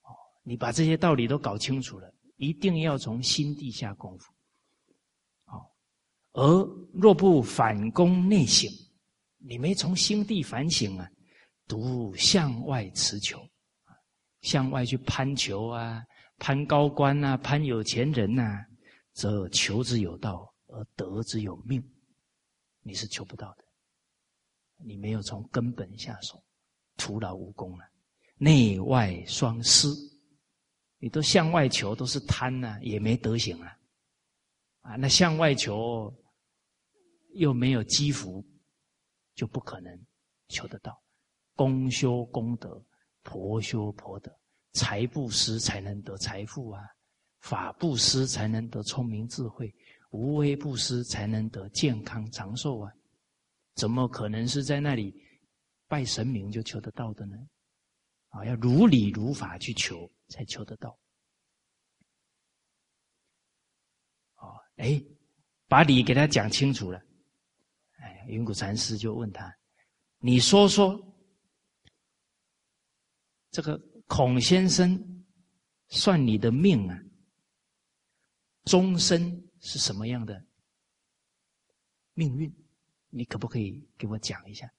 [0.03, 4.33] 哦，你把这些道理都搞清楚了，一定要从心地下功夫。
[5.45, 5.71] 好
[6.33, 8.71] 而若不反攻内省，
[9.39, 11.09] 你没从心地反省啊，
[11.67, 13.41] 独向外持求，
[14.43, 16.03] 向外去攀求啊，
[16.39, 18.65] 攀高官呐，攀有钱人呐，
[19.13, 21.83] 则求之有道，而得之有命，
[22.83, 23.65] 你是求不到的。
[24.85, 26.45] 你没有从根本下手，
[26.99, 27.85] 徒劳无功了，
[28.37, 29.89] 内外双失，
[30.99, 33.79] 你都向外求，都是贪呐，也没德行啊，
[34.83, 36.15] 啊，那向外求。
[37.39, 38.43] 又没有积福，
[39.35, 40.07] 就不可能
[40.49, 40.99] 求得到。
[41.55, 42.83] 公修功德，
[43.23, 44.35] 婆修婆德，
[44.73, 46.83] 财布施才能得财富啊，
[47.41, 49.71] 法布施才能得聪明智慧，
[50.13, 52.91] 无为布施才能得健康长寿啊！
[53.75, 55.15] 怎么可能是在那里
[55.87, 57.37] 拜神明就求得到的呢？
[58.31, 60.99] 啊，要如理如法去求，才求得到。
[64.37, 65.03] 哦，哎。
[65.69, 67.03] 把理给他讲清楚了。
[67.97, 69.53] 哎，云谷禅师就问他
[70.23, 70.97] ：“你说说，
[73.51, 75.25] 这个孔先生
[75.89, 76.97] 算你的命啊，
[78.63, 80.47] 终身是什么样的
[82.15, 82.55] 命运？
[83.09, 84.73] 你可不可以给我讲一下？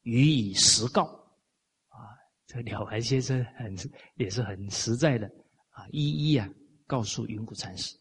[0.00, 1.22] 予以实告。”
[2.54, 3.76] 这了凡先生很
[4.14, 5.26] 也是很实在的
[5.70, 6.48] 啊，一一啊
[6.86, 7.98] 告诉云谷禅师。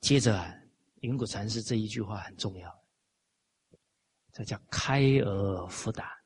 [0.00, 0.54] 接着，啊，
[1.00, 2.72] 云谷禅师这一句话很重要，
[4.32, 6.16] 这叫开而复达，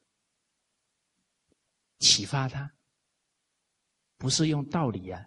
[2.00, 2.70] 启发他，
[4.18, 5.24] 不是用道理啊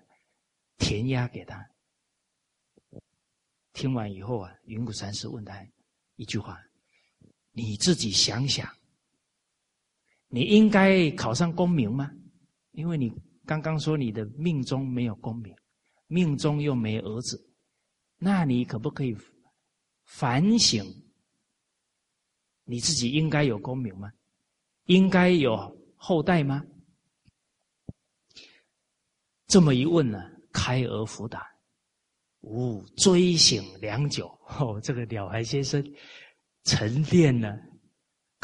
[0.78, 1.68] 填鸭给他。
[3.72, 5.66] 听完以后啊，云谷禅师问他
[6.18, 6.64] 一句话
[7.50, 8.72] ：“你自己想想，
[10.34, 12.10] 你应该考上功名吗？
[12.72, 13.14] 因为你
[13.46, 15.56] 刚刚说你的命中没有功名，
[16.08, 17.40] 命中又没儿子。”
[18.18, 19.16] 那你可不可以
[20.06, 20.84] 反省
[22.64, 24.12] 你自己应该有功名吗？
[24.86, 25.56] 应该有
[25.96, 26.66] 后代吗？
[29.46, 30.20] 这么一问呢，
[30.52, 31.46] 开而复答，
[32.42, 34.28] 吾追醒良久。
[34.58, 35.84] 哦，这个了凡先生
[36.64, 37.56] 沉淀了，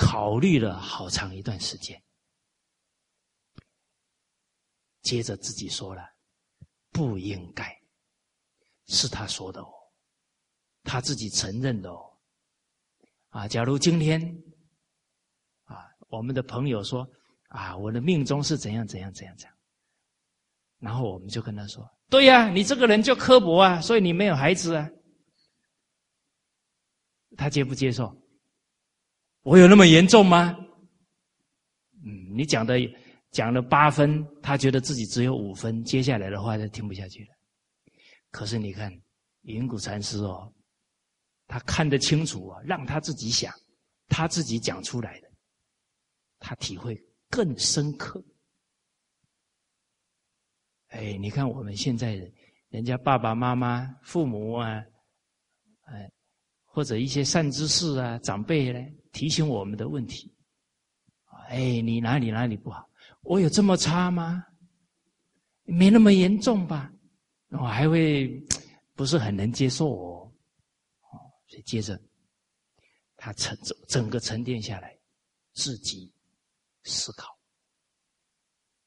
[0.01, 2.01] 考虑了好长一段时间，
[5.01, 6.09] 接着自己说了，
[6.89, 7.77] 不应该。
[8.87, 9.69] 是他说的哦，
[10.83, 12.17] 他自己承认的哦。
[13.27, 14.19] 啊，假如今天
[15.65, 17.07] 啊，我们的朋友说
[17.49, 19.57] 啊，我的命中是怎样怎样怎样怎样，
[20.79, 24.89] 然后我们就跟他说：对呀，你这个人就刻薄啊，所以你没有孩子啊。
[27.37, 28.18] 他接不接受？
[29.49, 30.55] 我有那么严重吗？
[32.05, 32.75] 嗯，你讲的
[33.31, 37.29] 讲了八分，他觉得自己只有五分，接下来的话就听不下去了。
[38.29, 38.93] 可是你看，
[39.41, 40.53] 云谷禅师哦，
[41.47, 43.51] 他看得清楚啊，让他自己想，
[44.07, 45.27] 他自己讲出来的，
[46.37, 46.95] 他体会
[47.27, 48.23] 更深刻。
[50.89, 52.31] 哎，你看我们现在人，
[52.69, 54.79] 人家爸爸妈妈、父母啊，
[55.85, 56.07] 哎，
[56.65, 58.79] 或者一些善知识啊、长辈呢，
[59.19, 60.33] 提醒我们的问题，
[61.49, 62.89] 哎，你哪里哪里不好？
[63.19, 64.45] 我有这么差吗？
[65.63, 66.89] 没那么严重吧？
[67.49, 68.41] 我还会
[68.95, 70.33] 不是很能接受哦，
[71.01, 72.01] 哦，所以接着
[73.17, 74.97] 他沉整整个沉淀下来，
[75.51, 76.09] 自己
[76.85, 77.37] 思考、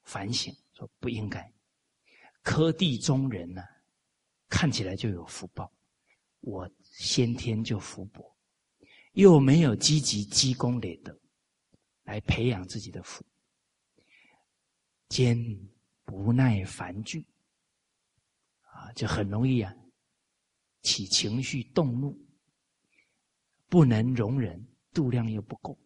[0.00, 1.46] 反省，说不应该。
[2.40, 3.62] 科地中人呢，
[4.48, 5.70] 看起来就有福报，
[6.40, 8.31] 我先天就福薄，
[9.12, 11.18] 又没有积极积功累德
[12.04, 13.24] 来培养自己的福，
[15.08, 15.36] 兼
[16.04, 17.26] 不耐烦惧。
[18.62, 19.70] 啊，就很容易啊，
[20.80, 22.18] 起情绪动怒，
[23.68, 25.78] 不能容忍，度量又不够，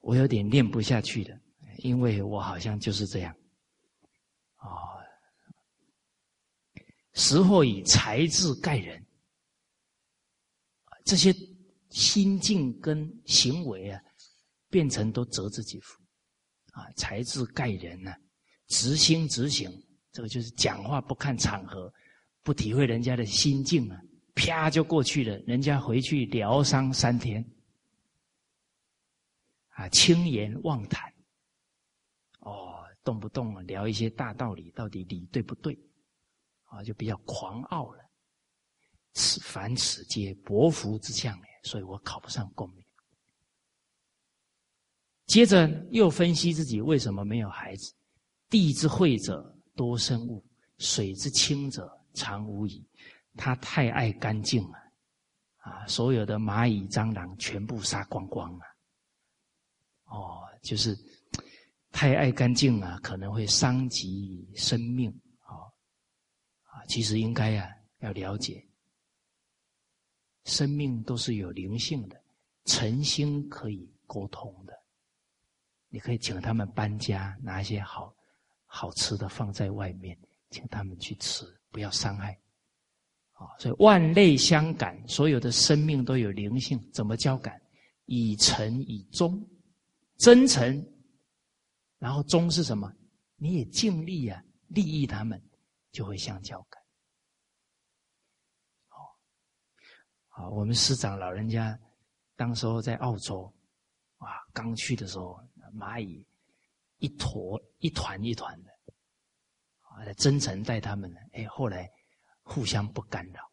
[0.00, 1.40] 我有点念不下去的，
[1.76, 3.32] 因为我好像就是这样。
[4.56, 4.98] 啊，
[7.14, 9.06] 时或以才智盖人，
[11.04, 11.32] 这些
[11.90, 14.00] 心境跟行为啊，
[14.68, 16.00] 变成都折自己福，
[16.72, 18.12] 啊，才智盖人呢，
[18.66, 19.70] 直心直行，
[20.12, 21.92] 这个就是讲话不看场合。
[22.42, 24.00] 不体会人家的心境啊，
[24.34, 25.36] 啪就过去了。
[25.40, 27.44] 人家回去疗伤三天，
[29.68, 31.12] 啊，轻言妄谈，
[32.40, 35.78] 哦，动不动啊聊一些大道理，到底理对不对？
[36.64, 38.10] 啊，就比较狂傲了。
[39.12, 42.84] 此凡此皆薄福之相也所以我考不上功名。
[45.26, 47.92] 接着又分析自己为什么没有孩子。
[48.48, 50.42] 地之惠者多生物，
[50.78, 51.96] 水之清者。
[52.14, 52.84] 常无矣，
[53.36, 54.78] 他太爱干净了，
[55.58, 58.64] 啊，所有的蚂蚁、蟑螂全部杀光光了。
[60.06, 60.98] 哦，就是
[61.92, 65.08] 太爱干净啊，可能会伤及生命。
[65.46, 65.70] 哦，
[66.64, 68.66] 啊，其实应该呀，要了解，
[70.48, 72.20] 生命都是有灵性的，
[72.64, 74.72] 诚心可以沟通的。
[75.90, 78.12] 你可以请他们搬家，拿一些好
[78.66, 80.18] 好吃的放在外面，
[80.50, 81.46] 请他们去吃。
[81.70, 82.32] 不要伤害，
[83.32, 83.44] 啊！
[83.58, 86.82] 所以万类相感，所有的生命都有灵性。
[86.94, 87.60] 怎么交感？
[88.06, 89.46] 以诚以忠，
[90.16, 90.82] 真诚，
[91.98, 92.90] 然后忠是什么？
[93.36, 95.38] 你也尽力啊，利益他们，
[95.92, 96.77] 就会相交感。
[100.38, 101.76] 啊，我们师长老人家
[102.36, 103.52] 当时候在澳洲，
[104.18, 105.36] 啊，刚去的时候，
[105.74, 106.24] 蚂蚁
[106.98, 108.70] 一坨一团一团的，
[109.80, 111.90] 啊，真诚待他们呢，哎，后来
[112.42, 113.50] 互相不干扰。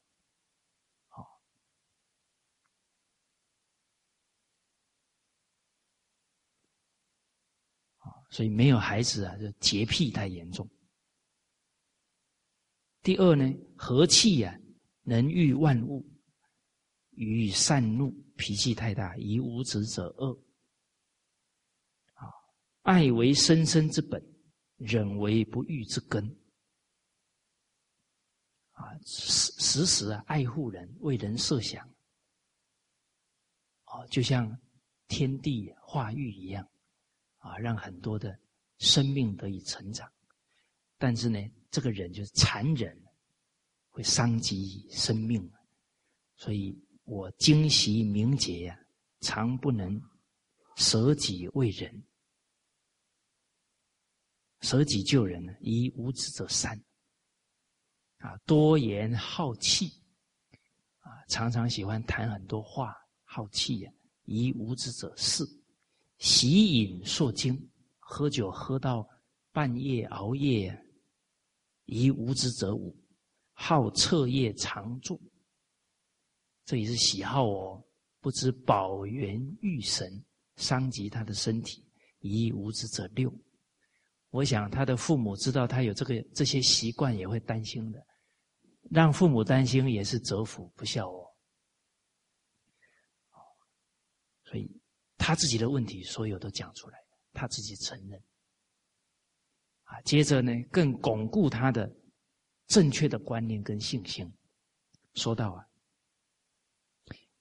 [8.30, 10.70] 所以没有孩子啊，就洁癖太严重。
[13.02, 14.54] 第二呢，和气啊，
[15.02, 16.06] 能育万物。
[17.16, 20.34] 与善怒，脾气太大，以无子者恶。
[22.14, 22.28] 啊，
[22.82, 24.24] 爱为生生之本，
[24.78, 26.24] 忍为不育之根。
[28.72, 31.88] 啊，时时时啊，爱护人，为人设想。
[33.84, 34.60] 啊，就像
[35.08, 36.68] 天地化育一样，
[37.38, 38.38] 啊，让很多的
[38.80, 40.12] 生命得以成长。
[40.98, 41.40] 但是呢，
[41.72, 43.02] 这个人就是残忍，
[43.90, 45.50] 会伤及生命。
[46.38, 48.80] 所以我精习明节呀，
[49.22, 50.02] 常不能
[50.76, 52.04] 舍己为人，
[54.62, 56.80] 舍己救人呢，以无知者三。
[58.18, 59.88] 啊，多言好气，
[61.00, 63.92] 啊，常常喜欢谈很多话，好气呀。
[64.24, 65.48] 以无知者四，
[66.18, 69.08] 喜饮烁精，喝酒喝到
[69.52, 70.76] 半夜熬夜。
[71.86, 72.98] 以无知者五，
[73.54, 75.20] 好彻夜长坐，
[76.66, 77.82] 这也是喜好哦。
[78.20, 80.24] 不知保元御神，
[80.58, 81.84] 伤及他的身体。
[82.28, 83.32] 以无知者六，
[84.32, 88.04] 我想他的父母知道他有这个这些习惯，也会担心的。
[88.90, 91.28] 让父母担心也是折福不孝哦，
[94.46, 94.68] 所以
[95.18, 96.98] 他自己的问题所有都讲出来，
[97.32, 98.20] 他自己承认。
[99.84, 101.88] 啊，接着呢，更巩固他的
[102.66, 104.28] 正确的观念跟信心。
[105.14, 105.64] 说到啊，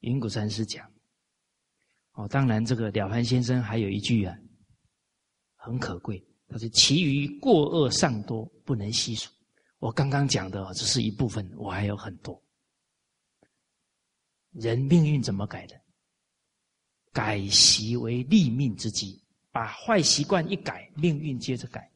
[0.05, 0.87] 云谷禅师讲，
[2.13, 4.37] 哦，当然这个了凡先生还有一句啊，
[5.57, 9.31] 很可贵，他说：“其余过恶尚多，不能细数。”
[9.81, 12.41] 我刚刚讲的只是一部分，我还有很多。
[14.53, 15.75] 人命运怎么改的？
[17.11, 21.91] 改习为立命之基，把坏习惯一改，命运接着改。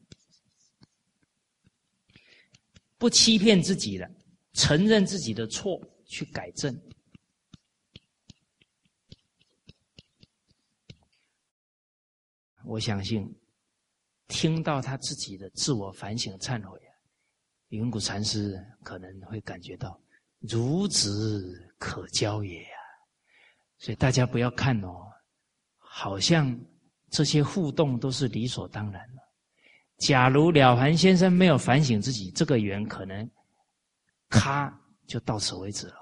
[2.97, 4.09] 不欺骗自己了，
[4.53, 6.75] 承认自己的错，去改正。
[12.69, 13.27] 我相信，
[14.27, 16.93] 听到他自己的自我反省、忏悔啊。
[17.69, 19.99] 云谷禅师可能会感觉到
[20.41, 22.77] 孺子可教也呀，
[23.79, 25.01] 所以大家不要看哦，
[25.77, 26.55] 好像
[27.09, 29.21] 这些互动都是理所当然的。
[29.97, 33.27] 假如了凡先生没有反省自己，这个缘可能
[34.29, 34.71] 咔
[35.07, 35.95] 就到此为止了。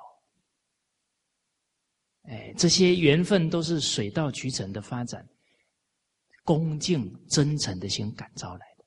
[2.24, 5.26] 哎，这些缘分都是水到渠成的发展，
[6.48, 8.86] 恭敬真诚的心感召来的。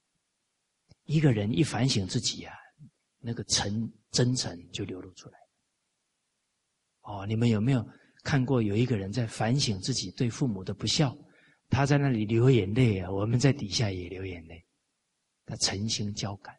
[1.05, 2.57] 一个人一反省自己呀。
[3.23, 5.39] 那个诚真诚就流露出来。
[7.03, 7.87] 哦，你们有没有
[8.25, 11.15] 看过有一个人在反省自己对父母的不孝？
[11.69, 14.65] 他在那里流眼泪啊，我们在底下也流眼泪。
[15.45, 16.59] 他诚心交感。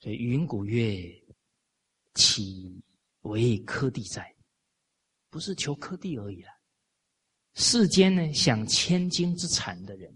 [0.00, 1.00] 所以云谷月
[2.12, 2.78] 岂
[3.22, 4.36] 为科地在？
[5.30, 6.51] 不是求科地而已了。
[7.54, 10.12] 世间呢，想千金之产的人，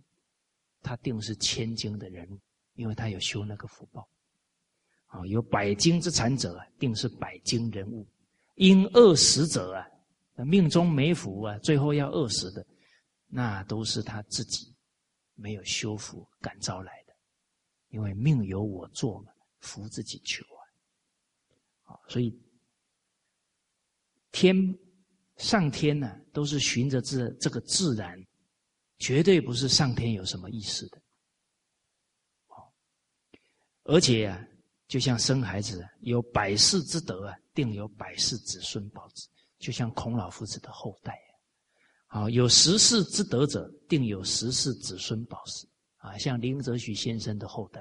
[0.83, 2.39] 他定是千金的人物。
[2.75, 4.07] 因为他有修那个福报，
[5.07, 8.07] 啊，有百金之产者啊，定是百金人物；
[8.57, 12.67] 因饿死者啊，命中没福啊，最后要饿死的，
[13.29, 14.71] 那都是他自己
[15.35, 17.15] 没有修福感召来的。
[17.89, 20.45] 因为命由我做嘛，福自己求
[21.87, 22.39] 啊，啊，所以
[24.33, 24.55] 天
[25.37, 28.19] 上天呢，都是循着这这个自然，
[28.99, 31.03] 绝对不是上天有什么意思的。
[33.85, 34.45] 而且啊，
[34.89, 39.29] 就像生孩子，有百世之德啊，定有百世子孙保之。
[39.59, 41.13] 就像孔老夫子的后代
[42.09, 45.67] 啊，好有十世之德者，定有十世子孙保持。
[45.99, 47.81] 啊，像林则徐先生的后代，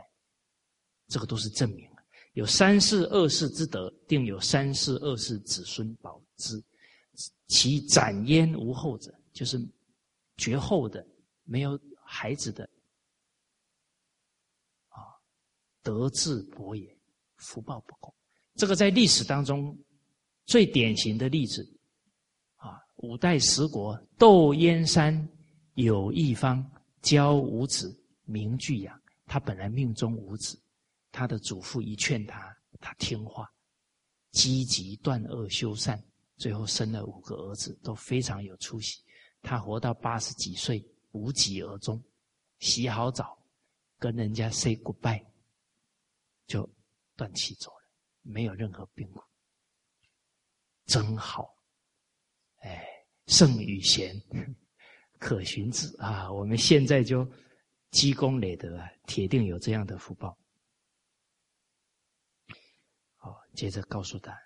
[1.07, 1.89] 这个都是证明。
[2.33, 6.63] 有三世二世之德，定有三世二世子孙保之。
[7.47, 9.59] 其斩焉无后者，就是
[10.37, 11.05] 绝后的，
[11.43, 12.63] 没有孩子的。
[14.89, 14.97] 啊
[15.81, 16.97] 德智薄也，
[17.37, 18.13] 福报不够。
[18.55, 19.77] 这个在历史当中
[20.45, 21.67] 最典型的例子
[22.55, 25.27] 啊，五代十国窦燕山
[25.73, 26.63] 有一方
[27.01, 30.57] 教五子名俱养，他本来命中无子，
[31.11, 33.47] 他的祖父一劝他，他听话，
[34.31, 36.01] 积极断恶修善，
[36.37, 39.03] 最后生了五个儿子，都非常有出息。
[39.41, 42.03] 他活到八十几岁，无疾而终，
[42.59, 43.37] 洗好澡，
[43.97, 45.25] 跟人家 say goodbye。
[46.47, 46.69] 就
[47.15, 47.89] 断气走了，
[48.21, 49.23] 没有任何病苦，
[50.85, 51.55] 真好。
[52.57, 52.85] 哎，
[53.27, 54.15] 圣与贤，
[55.19, 56.31] 可寻之啊！
[56.31, 57.27] 我们现在就
[57.91, 60.37] 积功累德啊，铁定有这样的福报。
[63.15, 64.37] 好，接着告诉他：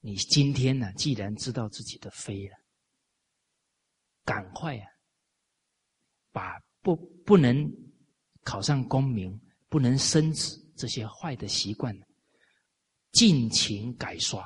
[0.00, 2.56] 你今天呢，既然知道自己的非了，
[4.24, 4.86] 赶快啊，
[6.32, 6.94] 把不
[7.24, 7.70] 不能
[8.44, 11.96] 考上功名、不能升职这些坏的习惯，
[13.12, 14.42] 尽情改刷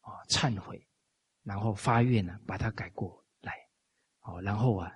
[0.00, 0.80] 啊，忏悔，
[1.42, 3.52] 然后发愿呢，把它改过来。
[4.20, 4.92] 哦，然后啊，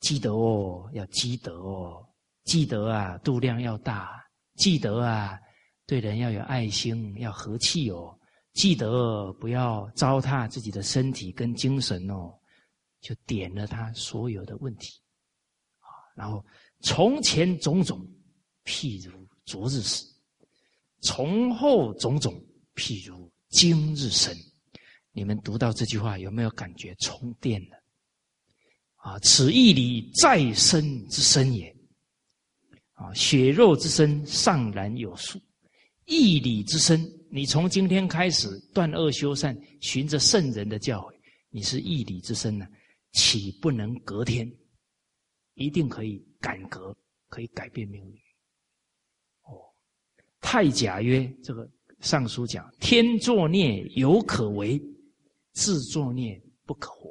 [0.00, 2.06] 积德哦，要积德哦，
[2.44, 4.22] 积德啊，度量要大，
[4.56, 5.40] 记得啊，
[5.86, 8.15] 对人要有爱心，要和气哦，
[8.56, 12.32] 记得不要糟蹋自己的身体跟精神哦，
[13.02, 14.98] 就点了他所有的问题，
[15.78, 15.86] 啊，
[16.16, 16.42] 然后
[16.80, 18.04] 从前种种，
[18.64, 20.06] 譬如昨日死；
[21.02, 22.34] 从后种种，
[22.74, 24.34] 譬如今日生。
[25.12, 27.76] 你们读到这句话，有没有感觉充电了？
[28.96, 31.74] 啊，此义理再生之身也。
[32.94, 35.38] 啊，血肉之身尚然有数，
[36.06, 41.14] 义理之身，你从今天开始断恶修善，循着圣人的教诲，
[41.50, 42.66] 你是义理之身呢，
[43.12, 44.50] 岂不能隔天？
[45.54, 46.96] 一定可以改革，
[47.28, 48.14] 可以改变命运。
[49.42, 49.58] 哦，
[50.40, 51.68] 太甲曰：这个
[52.00, 54.80] 尚书讲，天作孽犹可为，
[55.52, 57.10] 自作孽不可活。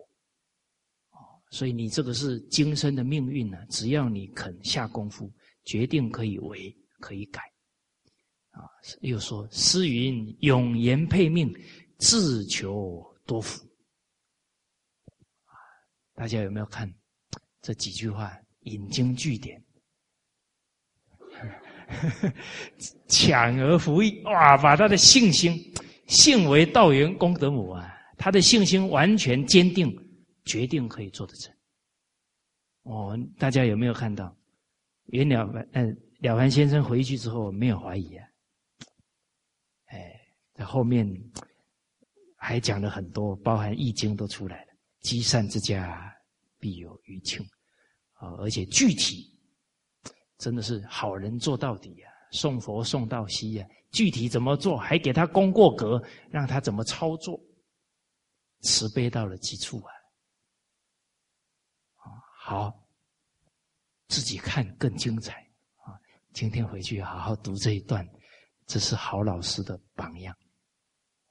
[1.12, 1.20] 哦
[1.52, 5.32] 所以你这个是今生的命运呢，只要你肯下功夫，
[5.64, 7.42] 决定可以为，可以改。
[9.02, 11.54] 又说诗云：“永言配命，
[11.98, 13.66] 自求多福。”
[16.16, 16.92] 大家有没有看
[17.62, 18.32] 这几句话
[18.62, 19.64] 引经据典？
[23.08, 24.58] 强而服役，哇！
[24.58, 25.54] 把他的信心，
[26.08, 29.96] 信为道源功德母啊，他的信心完全坚定。
[30.46, 31.52] 决定可以做得成。
[32.84, 34.38] 哦，大家有没有看到？
[35.06, 38.28] 袁了凡，嗯，了凡先生回去之后没有怀疑啊。
[40.56, 41.06] 在后面
[42.38, 44.74] 还讲了很多，包含易经都出来了。
[45.02, 46.12] 积善之家
[46.58, 47.46] 必有余庆，
[48.14, 49.38] 啊，而且具体
[50.38, 53.68] 真的是好人做到底呀，送佛送到西呀。
[53.92, 57.40] 具体怎么做，还给他功过格，让他怎么操作，
[58.62, 59.92] 慈悲到了极处啊。
[62.38, 62.88] 好，
[64.08, 65.42] 自己看更精彩
[65.78, 65.96] 啊！
[66.34, 68.08] 今天回去好好读这一段，
[68.66, 70.36] 这是好老师的榜样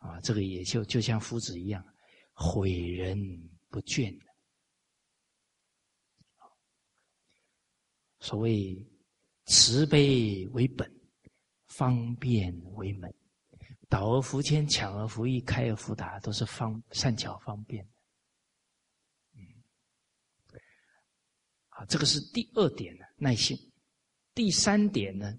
[0.05, 0.20] 啊！
[0.20, 1.82] 这个也就就像夫子一样，
[2.34, 3.16] 诲人
[3.70, 4.14] 不倦。
[8.20, 8.86] 所谓
[9.46, 10.90] 慈悲为本，
[11.68, 13.12] 方便为门，
[13.88, 17.82] 导而弗谦，抢而弗易，开而弗达，都是方善巧方便
[19.32, 19.40] 嗯。
[21.70, 23.57] 啊，这个是第二点呢，耐性。
[24.34, 25.32] 第三点呢，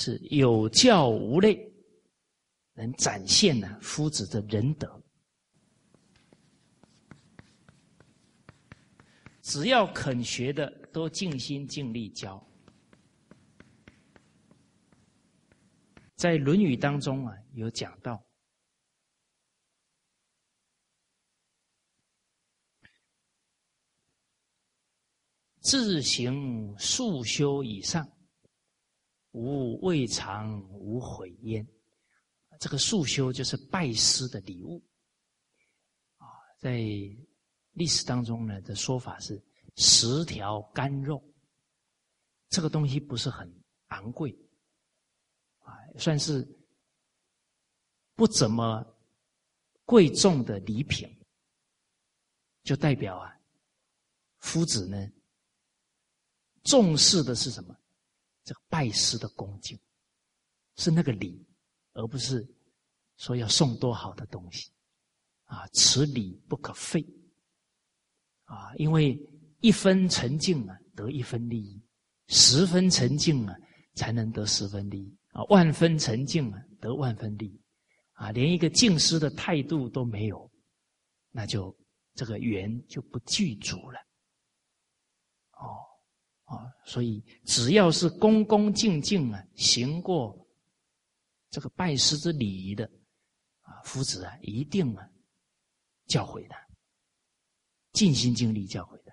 [0.00, 1.58] 是有教无类，
[2.72, 5.02] 能展现呢夫子的仁德。
[9.42, 12.40] 只要肯学的，都尽心尽力教。
[16.14, 18.24] 在《论语》当中啊，有讲到。
[25.60, 28.08] 自行速修以上，
[29.38, 31.64] 无未尝无悔焉。
[32.58, 34.84] 这个速修就是拜师的礼物
[36.16, 36.26] 啊，
[36.58, 36.80] 在
[37.70, 39.40] 历史当中呢的说法是
[39.76, 41.22] 十条干肉，
[42.48, 43.48] 这个东西不是很
[43.86, 44.36] 昂贵
[45.60, 46.44] 啊，算是
[48.16, 48.84] 不怎么
[49.84, 51.08] 贵重的礼品，
[52.64, 53.32] 就代表啊
[54.40, 55.08] 夫子呢。
[56.64, 57.74] 重视的是什么？
[58.48, 59.78] 这个拜师的恭敬，
[60.76, 61.46] 是那个礼，
[61.92, 62.48] 而不是
[63.18, 64.72] 说要送多好的东西
[65.44, 65.68] 啊！
[65.74, 67.04] 此礼不可废
[68.44, 68.74] 啊！
[68.76, 69.20] 因为
[69.60, 71.78] 一分沉静啊，得一分利益；
[72.28, 73.54] 十分沉静啊，
[73.96, 75.44] 才能得十分利益啊！
[75.50, 77.60] 万分沉静啊，得万分利益
[78.12, 78.30] 啊！
[78.30, 80.50] 连一个敬师的态度都没有，
[81.32, 81.76] 那就
[82.14, 84.00] 这个缘就不具足了
[85.50, 85.84] 哦。
[86.48, 90.34] 啊，所以只要是恭恭敬敬啊，行过
[91.50, 92.90] 这个拜师之礼仪的
[93.60, 95.06] 啊，夫子啊，一定啊
[96.06, 96.54] 教诲的，
[97.92, 99.12] 尽心尽力教诲的。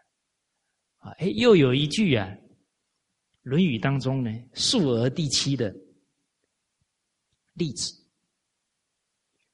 [0.99, 2.25] 啊，哎，又有一句啊，
[3.41, 5.75] 《论语》当中呢，述而第七的
[7.53, 7.93] 例子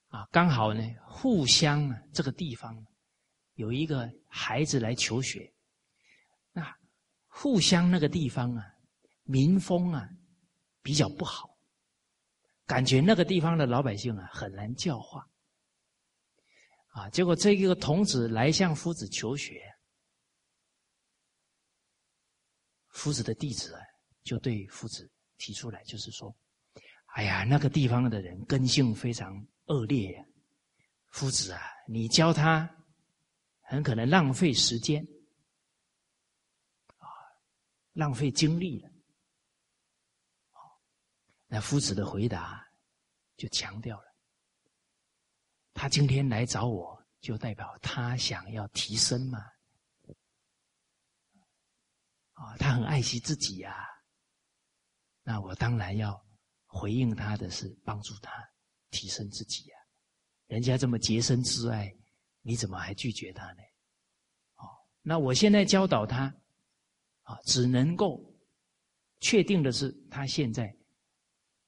[0.10, 2.86] 啊，刚好呢，互相啊，这个地方
[3.56, 5.52] 有一个孩子来求学，
[7.34, 8.64] 互相那个地方啊，
[9.24, 10.08] 民风啊
[10.84, 11.50] 比较不好，
[12.66, 15.26] 感觉那个地方的老百姓啊很难教化。
[16.90, 19.62] 啊，结果这个童子来向夫子求学，
[22.90, 23.82] 夫子的弟子啊
[24.24, 26.36] 就对夫子提出来，就是说，
[27.16, 29.34] 哎呀，那个地方的人根性非常
[29.68, 30.26] 恶劣呀，
[31.12, 32.70] 夫子啊，你教他
[33.62, 35.02] 很可能浪费时间，
[37.94, 38.90] 浪费精力了。
[41.48, 42.66] 那夫子的回答
[43.36, 44.16] 就强调了。
[45.74, 49.40] 他今天来找我，就代表他想要提升嘛？
[52.34, 53.86] 啊，他很爱惜自己呀。
[55.24, 56.26] 那我当然要
[56.66, 58.32] 回应他的是帮助他
[58.90, 59.78] 提升自己呀。
[60.48, 61.94] 人家这么洁身自爱，
[62.42, 63.62] 你怎么还拒绝他呢？
[64.56, 64.68] 哦，
[65.02, 66.34] 那我现在教导他，
[67.32, 68.22] 啊，只能够
[69.20, 70.76] 确定的是他现在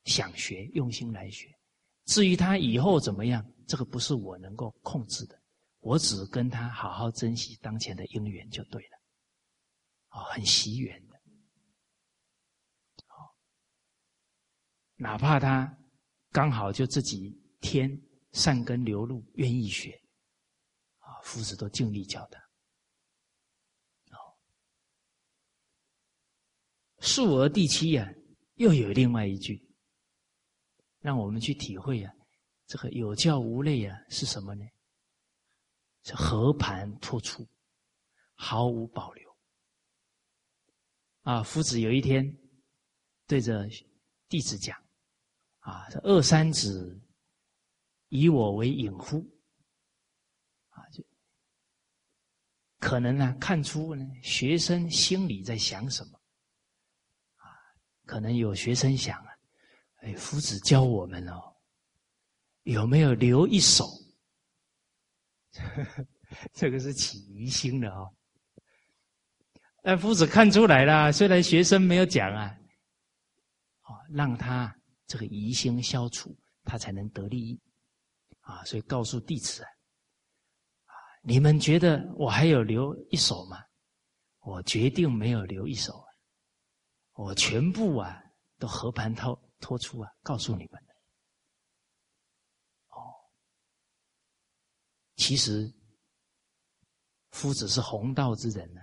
[0.05, 1.49] 想学，用心来学。
[2.05, 3.45] 至于他以后怎么样？
[3.65, 5.41] 这个不是我能够控制的，
[5.79, 8.99] 我只跟他好好珍惜当前的因缘就对了，
[10.09, 11.15] 啊，很惜缘的，
[13.07, 13.31] 哦，
[14.95, 15.77] 哪怕他
[16.29, 17.89] 刚好就自己天
[18.33, 19.97] 善根流露，愿意学，
[20.97, 22.39] 啊，夫子都尽力教他。
[24.11, 24.35] 哦，
[27.03, 28.09] 述而第七呀，
[28.55, 29.61] 又有另外一句，
[31.01, 32.09] 让我们去体会呀。
[32.65, 34.65] 这个有教无类啊，是什么呢？
[36.03, 37.45] 是和盘托出，
[38.35, 39.37] 毫无保留。
[41.23, 42.25] 啊，夫子有一天
[43.27, 43.67] 对着
[44.29, 44.81] 弟子讲
[45.59, 46.97] ：“啊，这二三子
[48.07, 49.17] 以我为隐乎？
[50.69, 51.03] 啊，就
[52.79, 56.22] 可能呢看出呢学生心里在想什么。
[58.13, 59.29] 可能有学生想啊，
[60.03, 61.41] 哎，夫子教我们哦。”
[62.61, 63.89] 有没有留一手？
[66.53, 68.07] 这个是起疑心的哦。
[69.81, 72.55] 哎夫子看出来了，虽然学生没有讲啊，
[73.81, 74.73] 啊，让他
[75.07, 77.59] 这个疑心消除，他才能得利益
[78.41, 78.63] 啊。
[78.63, 80.93] 所以告诉弟子，啊，
[81.23, 83.57] 你们觉得我还有留一手吗？
[84.41, 86.02] 我决定没有留一手，
[87.13, 88.21] 我全部啊
[88.57, 90.81] 都和盘托托出啊，告诉你们。
[92.89, 93.13] 哦
[95.15, 95.71] 其实，
[97.31, 98.81] 夫子是弘道之人呢，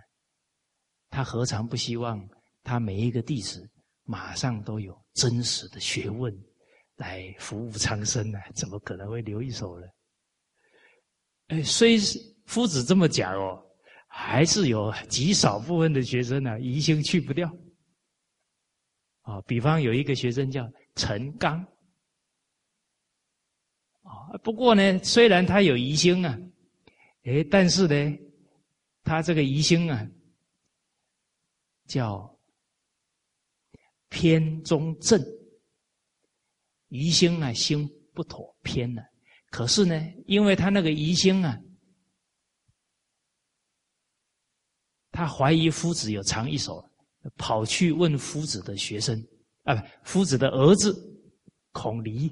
[1.11, 2.27] 他何尝不希望
[2.63, 3.69] 他每一个弟子
[4.05, 6.33] 马上都有真实的学问
[6.97, 8.39] 来服务苍生呢？
[8.55, 9.87] 怎么可能会留一手呢？
[11.49, 13.61] 哎，虽是夫子这么讲哦，
[14.07, 17.51] 还是有极少部分的学生呢疑心去不掉。
[19.31, 21.65] 啊，比方有一个学生叫陈刚。
[24.03, 26.37] 啊，不过呢，虽然他有疑心啊，
[27.23, 28.19] 哎，但是呢，
[29.05, 30.05] 他这个疑心啊，
[31.87, 32.37] 叫
[34.09, 35.23] 偏中正，
[36.89, 39.03] 疑心啊，心不妥偏了。
[39.51, 41.57] 可是呢，因为他那个疑心啊，
[45.13, 46.90] 他怀疑夫子有藏一手，
[47.37, 49.23] 跑去问夫子的学生
[49.65, 50.95] 啊，不，夫子的儿子
[51.73, 52.31] 孔离。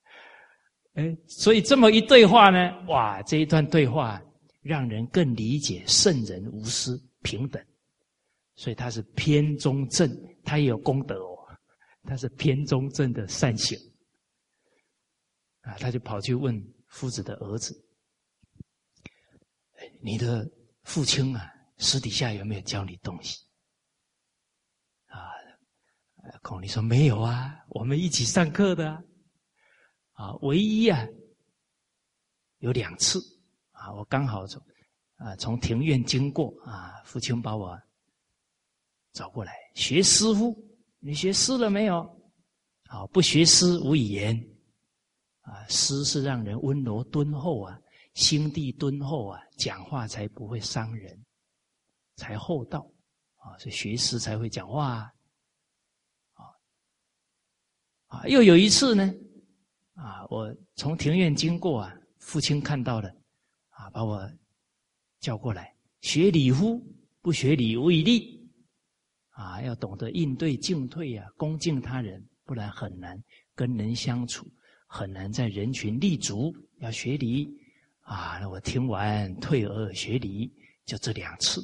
[0.94, 4.22] 哎，所以这么一对话呢，哇，这一段对话
[4.62, 7.62] 让人更理解圣人无私平等，
[8.54, 10.10] 所以他是偏中正，
[10.42, 11.36] 他也有功德哦，
[12.04, 13.78] 他是偏中正的善行
[15.60, 17.78] 啊，他就跑去问夫子的儿子
[20.00, 20.50] ：“你的
[20.84, 23.38] 父亲啊，私底下有没有教你东西？”
[26.42, 28.90] 孔离说：“没有啊，我们一起上课的。”
[30.12, 31.06] 啊，啊唯一啊，
[32.58, 33.20] 有两次
[33.70, 34.62] 啊，我刚好从
[35.16, 37.78] 啊从庭院经过啊，父亲把我
[39.12, 40.56] 找过来学诗乎？
[40.98, 42.00] 你学诗了没有？
[42.84, 44.34] 啊，不学诗无以言。
[45.42, 47.78] 啊，诗是让人温柔敦厚啊，
[48.14, 51.24] 心地敦厚啊，讲话才不会伤人，
[52.16, 52.80] 才厚道
[53.36, 53.56] 啊。
[53.58, 55.12] 所以学诗才会讲话啊。
[58.06, 59.14] 啊，又有一次呢。
[59.94, 60.26] 啊！
[60.28, 63.08] 我从庭院经过啊，父亲看到了，
[63.70, 64.30] 啊，把我
[65.20, 66.82] 叫过来学礼乎？
[67.22, 68.46] 不学礼无以立。
[69.30, 73.18] 啊，要懂得应对进退呀，恭敬他人，不然很难
[73.54, 74.46] 跟人相处，
[74.86, 76.54] 很难在人群立足。
[76.80, 77.48] 要学礼
[78.00, 80.52] 啊，那我听完退而学礼，
[80.84, 81.62] 就这两次。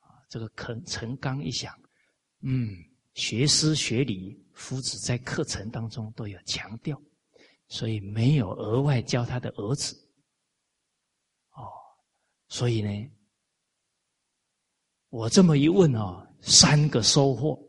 [0.00, 1.74] 啊，这个陈陈刚一想，
[2.42, 2.68] 嗯，
[3.14, 7.00] 学诗学礼，夫子在课程当中都有强调，
[7.68, 9.94] 所以没有额外教他的儿子。
[11.50, 11.68] 哦，
[12.48, 13.10] 所以呢，
[15.10, 17.62] 我这么一问哦，三个收获。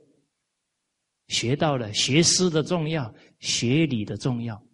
[1.27, 4.65] 学到了学诗的重要，学礼的重要，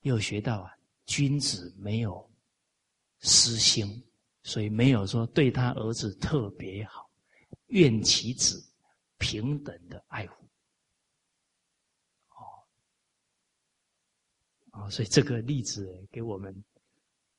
[0.00, 0.72] 又学到啊，
[1.06, 2.28] 君子没有
[3.20, 3.86] 私心，
[4.42, 7.08] 所以没有说对他儿子特别好，
[7.68, 8.60] 愿其子
[9.18, 10.47] 平等的爱护。
[14.78, 16.54] 啊，所以这个例子给我们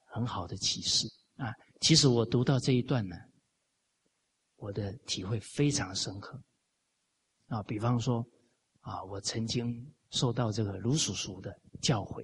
[0.07, 1.53] 很好的启示啊。
[1.79, 3.15] 其实我读到这一段呢，
[4.57, 6.37] 我的体会非常深刻。
[7.47, 8.23] 啊，比方说，
[8.81, 12.23] 啊，我曾经受到这个卢叔叔的教诲，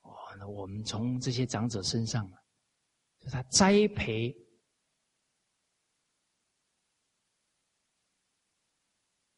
[0.00, 2.28] 哦，那我们从这些长者身上，
[3.20, 4.36] 就他栽培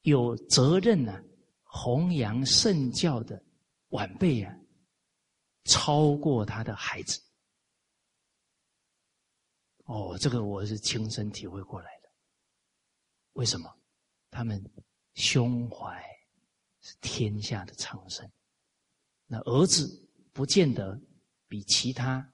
[0.01, 1.23] 有责任呢，
[1.63, 3.44] 弘扬圣教的
[3.95, 4.53] 晚辈啊，
[5.65, 7.21] 超过他的孩子。
[9.85, 12.11] 哦，这个我是亲身体会过来的。
[13.35, 13.73] 为什么？
[14.31, 14.61] 他们
[15.15, 16.05] 胸怀
[16.81, 18.29] 是天下的苍生，
[19.27, 19.89] 那儿子
[20.33, 21.01] 不见得
[21.47, 22.29] 比其他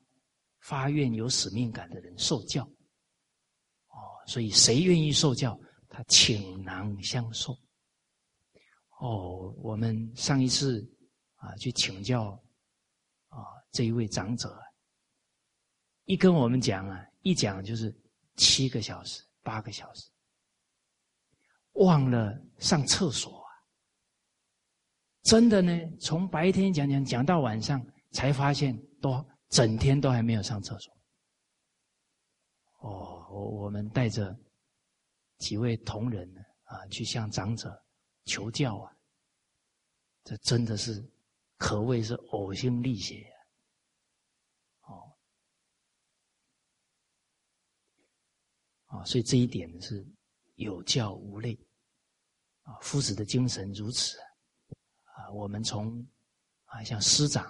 [0.61, 2.65] 发愿有使命感的人受教，
[3.89, 7.55] 哦，所以谁愿意受教，他倾囊相授。
[8.99, 10.91] 哦，我们上一次
[11.41, 12.31] 啊去请教
[13.29, 14.59] 啊这一位长者，
[16.05, 17.95] 一跟我们讲啊，一讲就是
[18.37, 20.09] 七个小时、八个小时。
[21.75, 23.51] 忘了上厕所啊！
[25.23, 27.81] 真的呢，从白天讲讲讲到晚上，
[28.11, 30.93] 才发现都整天都还没有上厕所。
[32.81, 34.37] 哦，我我们带着
[35.39, 36.29] 几位同仁
[36.65, 37.71] 啊，去向长者
[38.25, 38.93] 求教啊，
[40.25, 41.09] 这真的是
[41.61, 43.37] 可谓是呕心沥血呀！
[44.89, 45.13] 哦，
[48.87, 50.03] 啊，所以这一点是
[50.55, 51.55] 有教无类。
[52.63, 54.19] 啊，夫子的精神如此
[55.05, 55.31] 啊！
[55.33, 56.03] 我们从
[56.65, 57.45] 啊，像师长